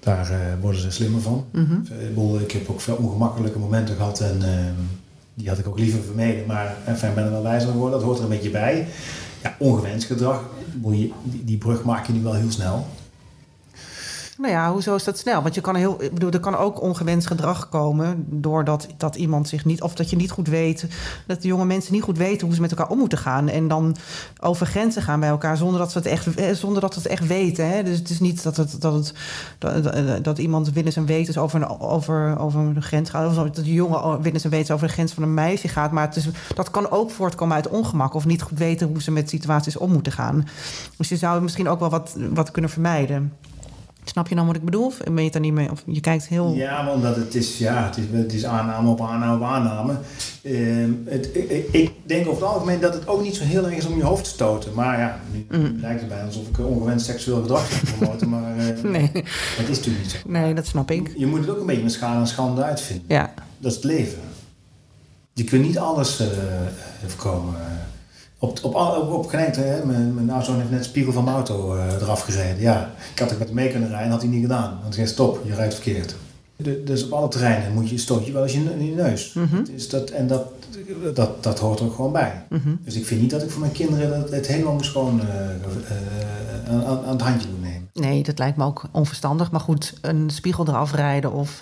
[0.00, 1.44] daar eh, worden ze slimmer van.
[1.50, 1.74] Mhm.
[1.74, 4.64] Ik, bedoel, ik heb ook veel ongemakkelijke momenten gehad en eh,
[5.34, 6.46] die had ik ook liever vermeden.
[6.46, 8.86] Maar enfin, ik ben er wel wijzer geworden, dat hoort er een beetje bij.
[9.42, 10.44] Ja, ongewenst gedrag,
[11.24, 12.86] die brug maak je nu wel heel snel.
[14.44, 15.42] Nou ja, hoezo is dat snel?
[15.42, 19.48] Want je kan heel, ik bedoel, er kan ook ongewenst gedrag komen doordat dat iemand
[19.48, 20.86] zich niet, of dat je niet goed weet,
[21.26, 23.68] dat de jonge mensen niet goed weten hoe ze met elkaar om moeten gaan en
[23.68, 23.96] dan
[24.40, 27.08] over grenzen gaan bij elkaar zonder dat ze het echt, eh, zonder dat ze het
[27.08, 27.68] echt weten.
[27.70, 27.82] Hè?
[27.82, 29.12] Dus het is niet dat, het, dat,
[29.58, 33.34] dat, dat- dat iemand willens en wetens over een, over, over een grens gaat, of
[33.34, 35.90] dat de jongen willens en wetens over de grens van een meisje gaat.
[35.90, 39.10] Maar het is, dat kan ook voortkomen uit ongemak of niet goed weten hoe ze
[39.10, 40.46] met situaties om moeten gaan.
[40.96, 43.32] Dus je zou misschien ook wel wat, wat kunnen vermijden.
[44.04, 44.84] Snap je dan wat ik bedoel?
[44.86, 45.70] Of ben je het niet mee?
[45.70, 46.52] Of je kijkt heel.
[46.54, 49.94] Ja, maar omdat het is, ja, het is, het is aanname op aanname op aanname.
[50.42, 53.74] Ehm, het, ik, ik denk over het algemeen dat het ook niet zo heel erg
[53.74, 54.74] is om je hoofd te stoten.
[54.74, 55.76] Maar ja, nu Mm.
[55.80, 58.28] lijkt het bijna alsof ik ongewenst seksueel gedrag zou promoten.
[58.28, 59.10] maar eh, Nee.
[59.56, 60.18] dat is natuurlijk niet zo.
[60.30, 61.12] nee, dat snap ik.
[61.16, 63.04] Je moet het ook een beetje met schade en schande uitvinden.
[63.08, 63.32] Ja.
[63.58, 64.18] Dat is het leven.
[65.32, 66.26] Je kunt niet alles eh,
[67.06, 67.54] voorkomen.
[68.44, 69.84] Op, op, op, op hè.
[69.84, 72.60] Mijn, mijn oudzoon heeft net de spiegel van mijn auto eh, eraf gereden.
[72.60, 74.70] Ja, ik had er met hem mee kunnen rijden, had hij niet gedaan.
[74.70, 76.14] Want hij zei, stop, je rijdt verkeerd.
[76.56, 79.32] De- dus op alle terreinen moet je, stoot je wel eens je, in je neus.
[79.32, 79.56] Mhm.
[79.56, 80.46] Dat is dat, en dat,
[81.14, 82.44] dat, dat hoort er ook gewoon bij.
[82.48, 82.74] Mhm.
[82.84, 85.50] Dus ik vind niet dat ik voor mijn kinderen het, het helemaal moest gewoon eh,
[85.50, 87.88] eh, aan, aan aan het handje moet nemen.
[87.92, 89.50] Nee, dat lijkt me ook onverstandig.
[89.50, 91.60] Maar goed, een spiegel eraf rijden of,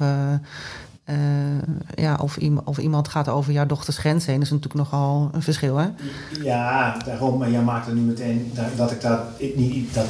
[1.04, 1.16] eh,
[1.94, 5.42] ja, of, iemand, of iemand gaat over jouw dochters grens heen, is natuurlijk nogal een
[5.42, 5.88] verschil, hè?
[6.42, 9.94] Ja, daarom, maar jij maakt er nu meteen dat- dat ik dat ik niet.
[9.94, 10.06] Dat,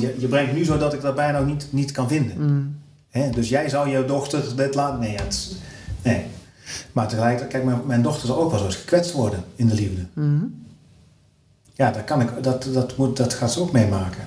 [0.00, 2.36] je, je brengt nu zo dat ik dat bijna ook niet, niet kan vinden.
[2.38, 2.78] Mm.
[3.10, 3.30] Hè?
[3.30, 5.00] Dus jij zou jouw dochter dit laten.
[5.00, 5.56] Nee, het
[6.02, 6.24] nee.
[6.92, 9.74] Maar tegelijkertijd, kijk, mijn, mijn dochter zal ook wel zo eens gekwetst worden in de
[9.74, 10.06] liefde.
[10.12, 10.44] Mhm.
[11.74, 14.24] Ja, dat, kan ik, dat, dat, moet, dat gaat ze ook meemaken.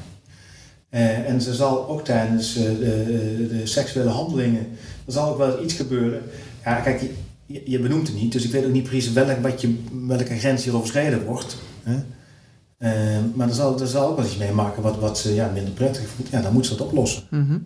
[0.94, 4.68] Eh, en ze zal ook tijdens eh, de, de seksuele handelingen,
[5.06, 6.22] er zal ook wel iets gebeuren.
[6.64, 7.02] Ja, kijk,
[7.46, 9.76] je, je, benoemt het niet, dus ik weet ook niet precies welk, wat je,
[10.08, 11.58] welke grens hier overschreden wordt.
[11.84, 11.96] Hè?
[12.78, 15.74] Eh, maar er zal, er zal ook wel iets meemaken wat, wat ze ja, minder
[15.74, 16.32] prettig vindt.
[16.32, 17.24] Ja, dan moet ze dat oplossen.
[17.30, 17.58] Mhm.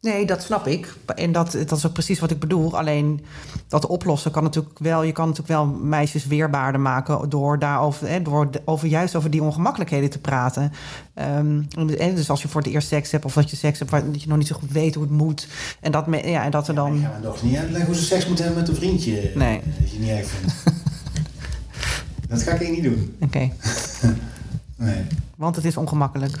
[0.00, 0.94] Nee, dat snap ik.
[1.16, 2.78] En dat, dat is ook precies wat ik bedoel.
[2.78, 3.24] Alleen
[3.68, 5.02] dat oplossen kan natuurlijk wel.
[5.02, 9.42] Je kan natuurlijk wel meisjes weerbaarder maken door daarover, hè, door over, juist over die
[9.42, 10.72] ongemakkelijkheden te praten.
[11.14, 11.62] Ehm,
[11.98, 14.10] en dus als je voor het eerst seks hebt of dat je seks hebt waar
[14.12, 15.48] dat je nog niet zo goed weet hoe het moet.
[15.80, 17.00] En dat, me- ja, en dat er Ik dan.
[17.00, 19.30] ga mijn dochter niet uitleggen hoe ze seks moet hebben met een vriendje.
[19.34, 19.60] Nee.
[19.82, 20.54] Als je niet erg vindt.
[22.28, 23.16] dat ga ik niet doen.
[23.20, 23.38] Oké,
[24.76, 25.04] Nee.
[25.36, 26.38] want het is ongemakkelijk.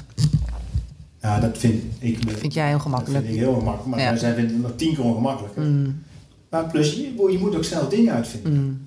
[1.22, 2.18] Ja, dat vind ik.
[2.38, 3.14] Vind jij ongemakkelijk?
[3.14, 3.88] Dat vind ik heel ongemakkelijk.
[3.96, 4.16] Maar Ja.
[4.16, 5.62] zij vinden het nog tien keer ongemakkelijker.
[5.62, 6.02] Mm,
[6.50, 8.52] Maar plus, je, je moet ook zelf dingen uitvinden.
[8.52, 8.86] mm.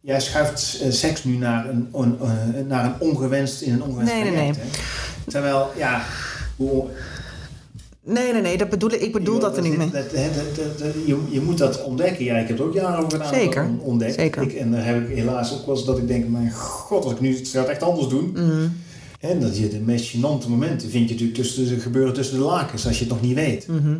[0.00, 2.30] Jij schuift eh, seks nu naar een, on- eh,
[2.68, 4.52] naar een ongewenst in een ongewenst Nee, nee, hè?
[5.26, 6.02] Terwijl, ja,
[6.56, 6.84] hoe,
[8.04, 9.12] Nee, nee, nee, dat bedoel ik.
[9.12, 9.90] Bedoel dat er niet mee.
[9.90, 10.10] dat-
[11.06, 12.24] je, je moet dat ontdekken.
[12.24, 13.34] Ja, ik heb er ook jaren over gedaan.
[13.34, 14.14] Zeker, ontdekt.
[14.14, 14.42] zeker.
[14.42, 17.12] Ik, en dan heb ik helaas ook wel eens dat ik denk, mijn god, als
[17.12, 18.32] ik nu het het echt anders doen.
[18.36, 18.76] Mm,
[19.28, 22.44] En dat je de meest gênante momenten vind je natuurlijk tussen de, gebeuren tussen de
[22.44, 23.68] lakens, als je het nog niet weet.
[23.68, 23.96] mhm.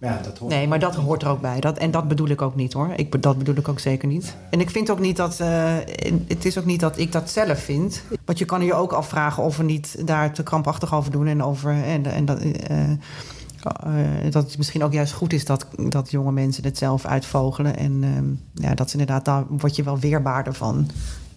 [0.00, 0.52] Ja, dat hoort.
[0.52, 1.60] Nee, maar dat hoort er ook bij.
[1.60, 2.92] Dat, en dat bedoel ik ook niet hoor.
[2.96, 4.34] Ik, dat bedoel ik ook zeker niet.
[4.50, 5.40] En ik vind ook niet dat.
[5.40, 5.74] eh,
[6.26, 8.02] het is ook niet dat ik dat zelf vind.
[8.24, 11.26] Want je kan je ook afvragen of we niet daar te krampachtig over doen.
[11.26, 12.98] En, over, en, en dat, eh, eh,
[14.30, 17.76] dat het misschien ook juist goed is dat, dat jonge mensen het zelf uitvogelen.
[17.76, 20.90] En ehm, ja, dat is inderdaad, daar word je wel weerbaarder van.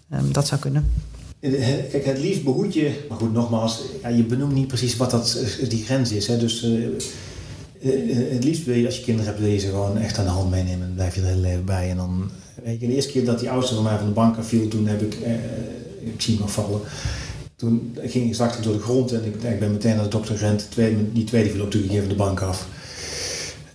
[0.10, 0.92] Ehm, dat zou kunnen.
[1.40, 1.52] Eh,
[1.92, 5.44] Kijk, het liefst behoed je, maar goed, nogmaals, ja, je benoemt niet precies wat dat,
[5.62, 6.28] eh, die grens is.
[6.28, 6.38] Hè?
[6.38, 6.86] Dus eh,
[7.82, 10.18] eh, eh, het liefst wil je, als je kinderen hebt, wil je ze gewoon echt
[10.18, 10.80] aan de hand meenemen.
[10.88, 11.90] Dan blijf je er het hele leven bij.
[11.90, 12.30] En dan,
[12.64, 14.88] weet je, de eerste keer dat die oudste van mij van de bank viel, toen
[14.88, 15.34] heb ik, eh,
[16.00, 16.80] ik zie hem vallen.
[17.56, 20.38] Toen ging ik straks door de grond en ik, ik ben meteen naar de dokter
[20.38, 20.68] gerend.
[21.14, 22.68] Die tweede viel ook natuurlijk een van de bank af.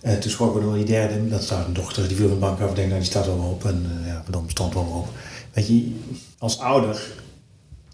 [0.01, 2.41] En toen schrok ik nog die derde, dat staat een dochter, die viel van de
[2.45, 2.69] bank af.
[2.69, 3.65] Ik denk, nou, die staat wel op.
[3.65, 5.07] En ja, verdomme, stond wel op.
[5.53, 5.91] Weet je,
[6.37, 7.01] als ouder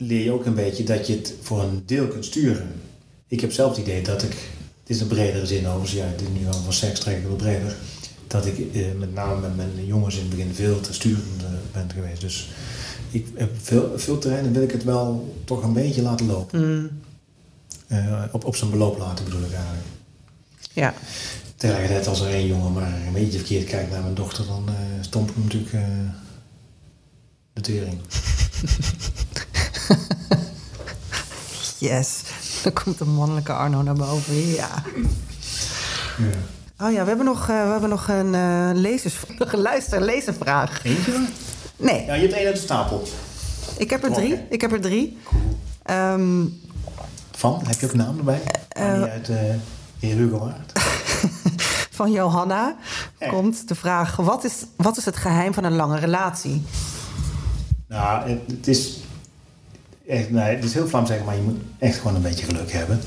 [0.01, 2.71] leer je ook een beetje dat je het voor een deel kunt sturen.
[3.27, 4.31] Ik heb zelf het idee dat ik,
[4.79, 7.75] het is een bredere zin overigens, ja, dit nu van seks trek ik breder,
[8.27, 11.47] dat ik eh, met name met mijn jongens in het begin veel te sturend uh,
[11.73, 12.21] ben geweest.
[12.21, 12.49] Dus
[13.11, 16.79] ik heb veel, veel terreinen wil ik het wel toch een beetje laten lopen.
[16.79, 16.89] Mm.
[17.87, 19.85] Uh, op, op zijn beloop laten bedoel ik eigenlijk.
[20.73, 20.93] Ja.
[21.55, 24.75] Tegelijkertijd als er één jongen maar een beetje verkeerd kijkt naar mijn dochter, dan uh,
[25.01, 25.81] stomp ik hem natuurlijk uh,
[27.53, 27.99] de tering.
[31.89, 32.21] Yes.
[32.63, 34.35] Dan komt de mannelijke Arno naar boven.
[34.47, 34.69] Ja.
[36.79, 39.15] Oh ja, we hebben nog, eh, we hebben nog een eh lezers,
[39.51, 40.83] luister, lezenvraag.
[40.85, 41.27] Eentje?
[41.77, 43.03] Nee, Ja, je hebt één uit de stapel.
[43.77, 44.39] ik heb er drie.
[44.49, 45.17] Ik heb er drie.
[45.83, 46.45] Ehm,
[47.31, 47.61] Van?
[47.67, 48.41] Heb je ook een naam erbij?
[48.77, 49.37] Uh, die uit uh,
[49.99, 50.71] Heer Hugo Waard.
[51.99, 52.75] van Johanna
[53.17, 53.31] Echt?
[53.31, 56.65] komt de vraag: wat is, wat is het geheim van een lange relatie?
[57.87, 58.97] Nou, het, het is...
[60.11, 62.71] Echt, nee, het is heel Vlaams zeggen, maar je moet echt gewoon een beetje geluk
[62.71, 62.99] hebben.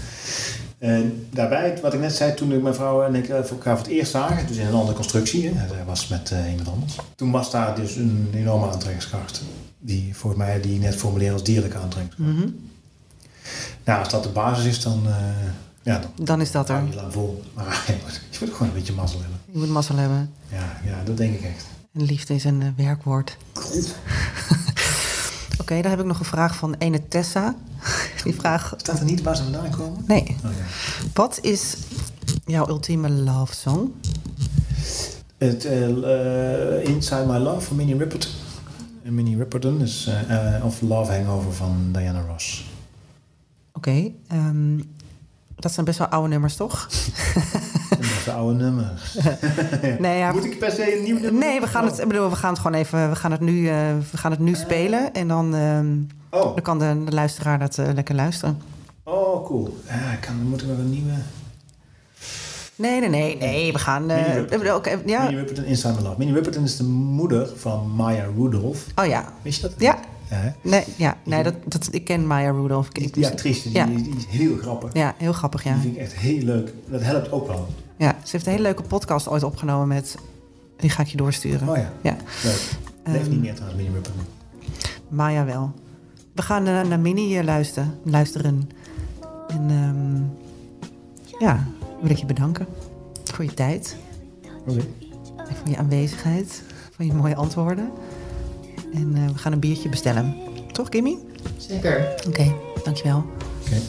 [0.78, 3.46] En daarbij, wat ik net zei, toen ik mijn vrouw en ik elkaar
[3.76, 6.68] voor het eerst zagen, dus in een andere constructie, hè, zij was met uh, iemand
[6.68, 6.96] anders.
[7.16, 9.42] Toen was daar dus een enorme aantrekkingskracht,
[9.78, 12.38] die voor mij die net formuleerde als dierlijke aantrekkingskracht.
[12.38, 12.48] Mhm.
[13.84, 15.16] Nou, als dat de basis is, dan, uh,
[15.82, 16.82] ja, dan, Dan is dat er.
[16.88, 17.42] je lang vol.
[17.54, 19.38] Maar je moet, je moet gewoon een beetje mazzel hebben.
[19.52, 20.30] Je moet mazzel hebben.
[20.48, 21.64] Ja, ja dat denk ik echt.
[21.92, 23.36] En liefde is een uh, werkwoord.
[25.64, 27.54] Oké, okay, daar heb ik nog een vraag van ene Tessa.
[28.24, 28.74] Die vraag...
[28.76, 30.04] Staat er niet waar ze vandaan komen?
[30.06, 30.36] Nee.
[30.44, 30.64] Oh, ja.
[31.14, 31.76] Wat is
[32.44, 33.92] jouw ultieme love song?
[35.38, 38.30] Het uh, Inside My Love van Minnie Riperton.
[39.02, 42.64] Minnie Riperton is uh, of Love Hangover van Diana Ross.
[43.72, 44.94] Oké, okay, um,
[45.56, 46.88] dat zijn best wel oude nummers, toch?
[48.24, 49.16] wel oude nummers.
[49.98, 51.46] nee, ja, Moet ik per se een nieuw nummer?
[51.46, 53.60] Nee, we gaan het, ik bedoel, we gaan het gewoon even, we gaan het nu,
[53.60, 53.70] uh,
[54.10, 56.42] we gaan het nu spelen en dan, um, oh.
[56.42, 58.60] dan kan de, de luisteraar dat uh, lekker luisteren.
[59.02, 59.78] Oh, cool.
[59.86, 61.12] Ja, kan, dan moet ik een nieuwe.
[62.76, 63.72] Nee, nee, nee, nee.
[63.72, 64.10] We gaan.
[64.10, 64.74] Uh, Minnie Riperton.
[64.74, 65.22] Okay, ja.
[65.22, 66.14] Minnie Riperton Inside My Love.
[66.18, 68.86] Minnie Riperton is de moeder van Maya Rudolph.
[68.94, 69.32] Oh ja.
[69.42, 69.74] Wist je dat?
[69.78, 69.98] Ja.
[70.30, 72.88] Ja, nee, ja, nee dat, dat, ik ken Maya Rudolph.
[72.88, 73.86] Die, die actrice, die, ja.
[73.86, 74.92] die, die, is heel grappig.
[74.92, 75.72] Ja, heel grappig, ja.
[75.72, 76.72] Die vind ik echt heel leuk.
[76.86, 77.68] Dat helpt ook wel.
[77.96, 80.16] Ja, ze heeft een hele leuke podcast ooit opgenomen met...
[80.76, 81.68] Die ga ik je doorsturen.
[81.68, 81.92] Oh ja.
[82.00, 82.16] ja.
[82.42, 82.76] Leuk.
[83.04, 84.22] Leeft um, niet meer trouwens, Minnie Riperton.
[85.08, 85.72] Maya wel.
[86.32, 87.98] We gaan uh, naar Minnie uh, luisteren.
[88.04, 88.70] luisteren.
[89.48, 90.32] En um,
[91.38, 91.66] ja,
[92.00, 92.66] wil ik je bedanken
[93.24, 93.96] voor je tijd.
[94.60, 94.70] Oké.
[94.70, 94.88] Okay.
[95.36, 96.62] En voor je aanwezigheid.
[96.90, 97.90] Voor je mooie antwoorden.
[98.94, 100.36] En uh, we gaan een biertje bestellen.
[100.72, 101.18] Toch, Kimmy?
[101.56, 102.14] Zeker.
[102.16, 103.18] Oké, okay, dankjewel.
[103.18, 103.26] Oké.
[103.66, 103.82] Okay.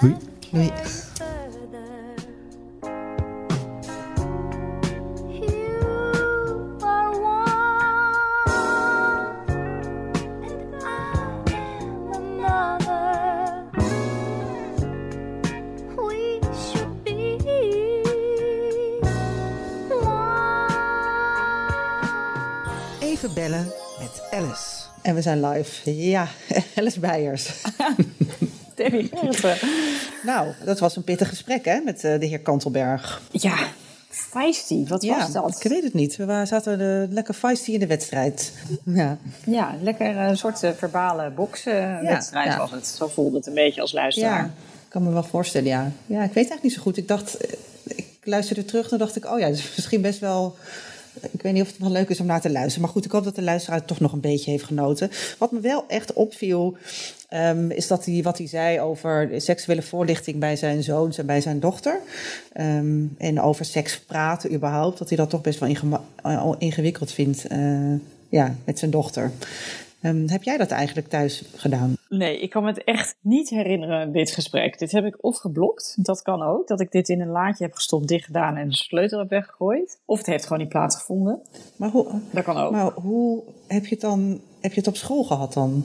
[0.00, 0.16] Doei.
[0.50, 0.72] Doei.
[25.08, 25.94] En we zijn live.
[25.94, 26.28] Ja,
[26.76, 27.50] Alice Beijers.
[28.74, 29.56] Debbie Gerritsen.
[30.22, 33.22] Nou, dat was een pittig gesprek hè, met uh, de heer Kantelberg.
[33.30, 33.56] Ja,
[34.08, 34.86] feisty.
[34.86, 35.64] Wat ja, was dat?
[35.64, 36.16] Ik weet het niet.
[36.16, 38.52] We zaten uh, lekker feisty in de wedstrijd.
[38.84, 42.58] Ja, ja lekker een soort verbale bokswedstrijd ja, ja.
[42.58, 42.86] was het.
[42.86, 44.42] Zo voelde het een beetje als luisteraar.
[44.42, 44.44] Ja,
[44.84, 45.92] ik kan me wel voorstellen, ja.
[46.06, 46.96] Ja, ik weet eigenlijk niet zo goed.
[46.96, 47.36] Ik dacht,
[47.84, 50.56] ik luisterde terug en dacht ik, oh ja, dat is misschien best wel
[51.30, 52.80] ik weet niet of het wel leuk is om naar te luisteren.
[52.80, 55.10] Maar goed, ik hoop dat de luisteraar toch nog een beetje heeft genoten.
[55.38, 56.76] Wat me wel echt opviel,
[57.34, 61.40] um, is dat hij wat hij zei over seksuele voorlichting bij zijn zoons en bij
[61.40, 62.00] zijn dochter.
[62.60, 64.98] Um, en over seks praten überhaupt.
[64.98, 66.00] Dat hij dat toch best wel inge
[66.58, 67.94] ingewikkeld vindt uh,
[68.28, 69.30] ja, met zijn dochter.
[70.02, 71.96] Um, heb jij dat eigenlijk thuis gedaan?
[72.08, 74.78] Nee, ik kan me het echt niet herinneren, dit gesprek.
[74.78, 76.68] Dit heb ik of geblokt, dat kan ook.
[76.68, 80.00] Dat ik dit in een laadje heb gestopt, dicht gedaan en de sleutel heb weggegooid.
[80.04, 81.42] Of het heeft gewoon niet plaatsgevonden.
[81.76, 82.72] Maar hoe, dat kan ook.
[82.72, 85.84] Maar hoe heb je het dan, heb je het op school gehad dan?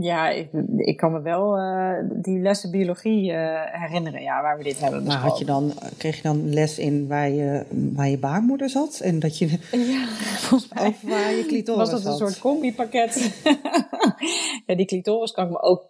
[0.00, 4.64] Ja, ik, ik kan me wel uh, die lessen biologie uh, herinneren, ja, waar we
[4.64, 5.28] dit hebben besproken.
[5.28, 9.00] Had je dan, kreeg je dan les in waar je, waar je baarmoeder zat?
[9.00, 9.46] En dat je,
[9.92, 10.06] ja,
[10.38, 13.42] volgens mij of waar je clitoris was dat een soort combipakket.
[14.66, 15.84] ja, die clitoris kan ik me ook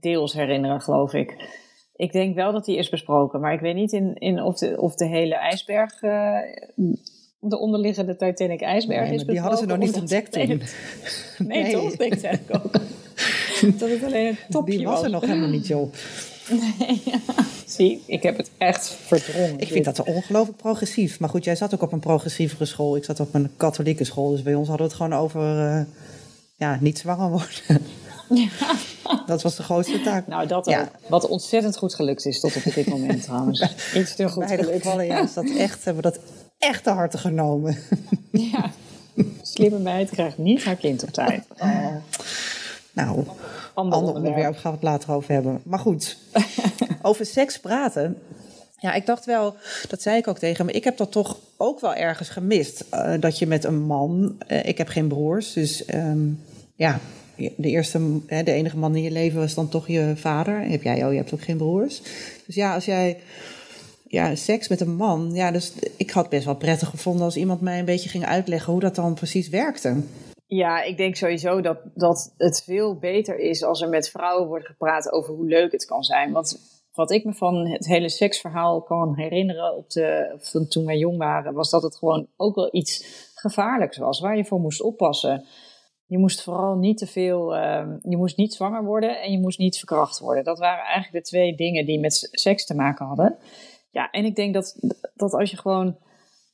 [0.00, 1.36] deels herinneren, geloof ik.
[1.94, 4.80] Ik denk wel dat die is besproken, maar ik weet niet in, in of, de,
[4.80, 6.02] of de hele ijsberg...
[6.02, 6.38] Uh,
[7.40, 10.46] de onderliggende Titanic ijsberg nee, is Die hadden ze nog niet ontdekt toen.
[10.46, 10.58] Nee,
[11.38, 11.72] nee, nee.
[11.72, 11.96] toch?
[11.96, 12.70] Denk ik ook.
[13.78, 15.04] dat het alleen een topje Die was was.
[15.04, 15.92] er nog helemaal niet, joh.
[16.50, 17.18] Nee, ja.
[17.66, 19.58] Zie, ik heb het echt verdrongen.
[19.58, 21.20] Ik vind dat ongelooflijk progressief.
[21.20, 22.96] Maar goed, jij zat ook op een progressievere school.
[22.96, 24.30] Ik zat op een katholieke school.
[24.30, 25.56] Dus bij ons hadden we het gewoon over...
[25.78, 25.80] Uh,
[26.56, 27.86] ja, niet zwanger worden.
[28.28, 28.48] Ja.
[29.26, 30.26] Dat was de grootste taak.
[30.26, 30.80] Nou, dat Ja.
[30.80, 30.88] ook.
[31.08, 33.60] Wat ontzettend goed gelukt is tot op dit moment trouwens.
[33.94, 34.82] Iets te goed Beide gelukt.
[34.82, 36.20] gevallen ja, is dat echt, hebben we dat
[36.58, 37.78] echt te harte genomen.
[38.32, 38.70] Ja.
[39.42, 41.44] Slimme meid krijgt niet haar kind op tijd.
[41.58, 41.94] Oh.
[43.04, 43.24] Nou,
[43.74, 44.56] Ander ander onderwerp.
[44.56, 45.60] gaan we het later over hebben.
[45.64, 46.18] Maar goed,
[47.02, 48.18] over seks praten.
[48.80, 49.54] Ja, ik dacht wel,
[49.88, 50.74] dat zei ik ook tegen hem.
[50.74, 52.84] Ik heb dat toch ook wel ergens gemist.
[52.90, 56.18] eh, dat je met een man, eh, ik heb geen broers, dus ehm,
[56.74, 57.00] ja,
[57.36, 60.60] de eerste, hè, de enige man in je leven was dan toch je vader.
[60.60, 62.02] Heb jij, oh, je hebt ook geen broers.
[62.46, 63.18] Dus ja, als jij
[64.08, 65.30] ja, seks met een man.
[65.32, 68.72] Ja, dus ik had best wel prettig gevonden als iemand mij een beetje ging uitleggen
[68.72, 69.96] hoe dat dan precies werkte.
[70.50, 74.66] Ja, ik denk sowieso dat, dat het veel beter is als er met vrouwen wordt
[74.66, 76.32] gepraat over hoe leuk het kan zijn.
[76.32, 76.58] Want
[76.92, 81.16] wat ik me van het hele seksverhaal kan herinneren op de, van toen wij jong
[81.16, 85.44] waren, was dat het gewoon ook wel iets gevaarlijks was, waar je voor moest oppassen.
[86.06, 89.58] Je moest vooral niet te veel, uh, je moest niet zwanger worden en je moest
[89.58, 90.44] niet verkracht worden.
[90.44, 93.38] Dat waren eigenlijk de twee dingen die met seks te maken hadden.
[93.90, 94.78] Ja, en ik denk dat,
[95.14, 95.96] dat als je gewoon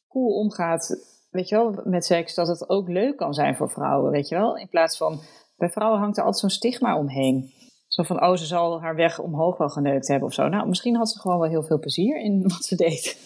[0.08, 4.10] cool omgaat, weet je wel, met seks, dat het ook leuk kan zijn voor vrouwen,
[4.10, 4.56] weet je wel.
[4.56, 5.20] In plaats van,
[5.56, 7.52] bij vrouwen hangt er altijd zo'n stigma omheen.
[7.88, 10.48] Zo van, oh, ze zal haar weg omhoog wel geneukt hebben of zo.
[10.48, 13.18] Nou, misschien had ze gewoon wel heel veel plezier in wat ze deed.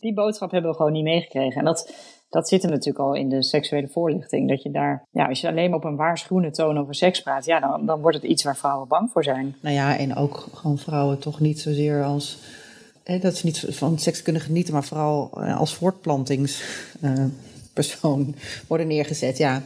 [0.00, 1.58] Die boodschap hebben we gewoon niet meegekregen.
[1.58, 1.94] En dat,
[2.28, 4.48] dat zit er natuurlijk al in de seksuele voorlichting.
[4.48, 7.44] Dat je daar, ja, als je alleen maar op een waarschuwende toon over seks praat,
[7.44, 9.56] ja, dan, dan wordt het iets waar vrouwen bang voor zijn.
[9.60, 12.38] Nou ja, en ook gewoon vrouwen toch niet zozeer als
[13.20, 18.34] dat ze niet van seks kunnen genieten, maar vooral eh, als voortplantingspersoon
[18.68, 19.38] worden neergezet.
[19.38, 19.62] Ja.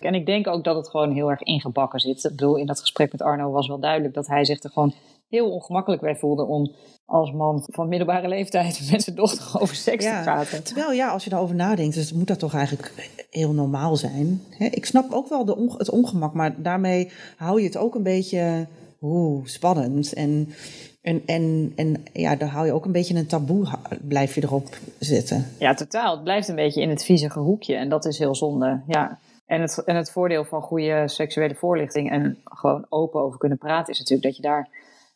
[0.00, 2.24] En ik denk ook dat het gewoon heel erg ingebakken zit.
[2.24, 4.94] Ik bedoel, in dat gesprek met Arno was wel duidelijk dat hij zich er gewoon
[5.28, 6.74] heel ongemakkelijk bij voelde om
[7.06, 10.62] als man van middelbare leeftijd met zijn dochter over seks te praten.
[10.62, 14.42] Terwijl ja, als je daarover nadenkt, dus moet dat toch eigenlijk heel normaal zijn.
[14.58, 18.66] ik snap ook wel de het ongemak, maar daarmee hou je het ook een beetje
[19.00, 20.12] oeh, spannend.
[20.12, 20.54] En
[21.02, 23.66] en, en, en ja, dan hou je ook een beetje een taboe,
[24.00, 25.46] blijf je erop zitten.
[25.58, 26.14] Ja, totaal.
[26.14, 28.82] Het blijft een beetje in het viezige hoekje en dat is heel zonde.
[28.86, 29.18] Ja.
[29.46, 33.92] En het, en het voordeel van goede seksuele voorlichting en gewoon open over kunnen praten
[33.92, 34.68] is natuurlijk dat je daar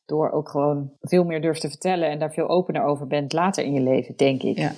[0.07, 3.65] door ook gewoon veel meer durft te vertellen en daar veel opener over bent later
[3.65, 4.59] in je leven, denk ik.
[4.59, 4.73] Ja.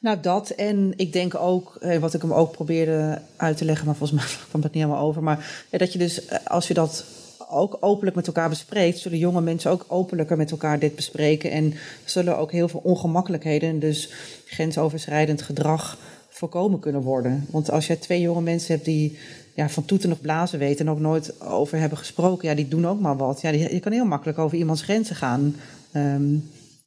[0.00, 0.50] Nou, dat.
[0.50, 4.20] En ik denk ook, eh, wat ik hem ook probeerde uit te leggen, maar volgens
[4.20, 5.22] mij kwam dat niet helemaal over.
[5.22, 7.04] Maar dat je dus, eh, als je dat
[7.50, 11.50] ook openlijk met elkaar bespreekt, zullen jonge mensen ook openlijker met elkaar dit bespreken.
[11.50, 11.74] En
[12.04, 14.12] zullen ook heel veel ongemakkelijkheden, dus
[14.44, 17.46] grensoverschrijdend gedrag, voorkomen kunnen worden.
[17.50, 19.18] Want als je twee jonge mensen hebt die
[19.54, 22.86] ja, van toeten nog blazen weten en ook nooit over hebben gesproken, ja, die doen
[22.86, 23.40] ook maar wat.
[23.40, 25.56] Ja, die, je kan heel makkelijk over iemands grenzen gaan.
[25.92, 26.36] Ehm,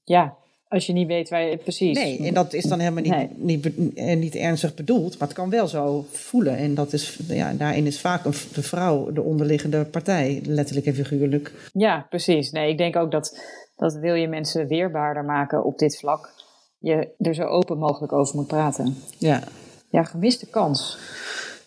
[0.03, 0.37] ja,
[0.71, 1.97] als je niet weet waar je precies.
[1.97, 5.49] Nee, en dat is dan helemaal niet, niet, eh, niet, ernstig bedoeld, maar het kan
[5.49, 6.57] wel zo voelen.
[6.57, 10.93] En dat is, ja, daarin is vaak een, de vrouw de onderliggende partij, letterlijk en
[10.93, 11.69] figuurlijk.
[11.73, 12.51] Ja, precies.
[12.51, 13.39] Nee, ik denk ook dat,
[13.75, 16.33] dat wil je mensen weerbaarder maken op dit vlak,
[16.79, 18.95] je er zo open mogelijk over moet praten.
[19.17, 19.43] Ja.
[19.89, 20.97] Ja, gemiste kans.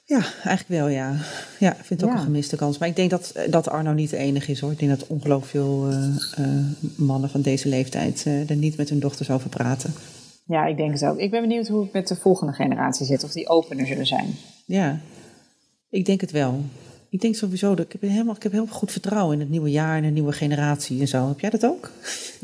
[0.06, 1.16] Ja, eigenlijk wel, ja.
[1.58, 2.78] Ja, ik vind het ook een gemiste kans.
[2.78, 4.72] Maar ik denk dat, eh, dat Arno niet de enige is hoor.
[4.72, 5.98] Ik denk dat ongelooflijk veel uh,
[6.38, 6.64] uh,
[6.96, 9.94] mannen van deze leeftijd uh, er niet met hun dochters over praten.
[10.46, 11.18] Ja, ik denk het ook.
[11.18, 13.24] Ik ben benieuwd hoe het met de volgende generatie zit.
[13.24, 14.34] Of die opener zullen zijn.
[14.66, 15.00] Ja,
[15.90, 16.60] ik denk het wel.
[17.08, 19.70] Ik denk sowieso, dat ik heb, helemaal, ik heb heel goed vertrouwen in het nieuwe
[19.70, 21.28] jaar en de nieuwe generatie en zo.
[21.28, 21.90] Heb jij dat ook?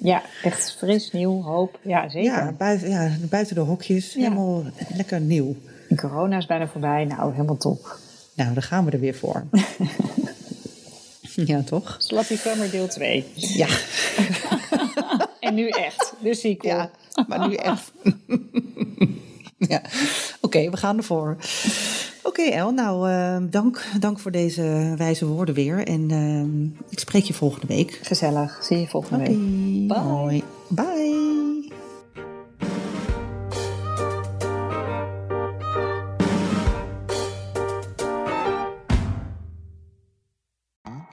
[0.03, 1.79] Ja, echt fris, nieuw, hoop.
[1.83, 2.33] Ja, zeker.
[2.33, 4.15] Ja, buiten, ja, buiten de hokjes.
[4.15, 4.65] Helemaal
[4.97, 5.57] lekker nieuw.
[5.91, 7.05] En corona is bijna voorbij.
[7.05, 7.97] Nou, helemaal top.
[8.35, 9.45] Nou, dan gaan we er weer voor.
[11.51, 11.97] ja, toch?
[11.99, 13.25] Slappy Summer deel 2.
[13.35, 13.67] Ja.
[15.41, 16.13] en nu echt.
[16.23, 16.77] De sequel.
[16.77, 16.91] Ja,
[17.29, 17.93] maar nu echt.
[19.73, 19.83] ja.
[20.41, 21.37] Oké, we gaan ervoor.
[22.23, 25.87] Oké, El, nou, uh, dank, dank voor deze wijze woorden weer.
[25.87, 28.01] En uh, ik spreek je volgende week.
[28.03, 28.59] Gezellig.
[28.63, 29.37] Zie je volgende okay.
[29.37, 29.89] week.
[29.89, 30.43] Bye.
[30.69, 31.70] Bye.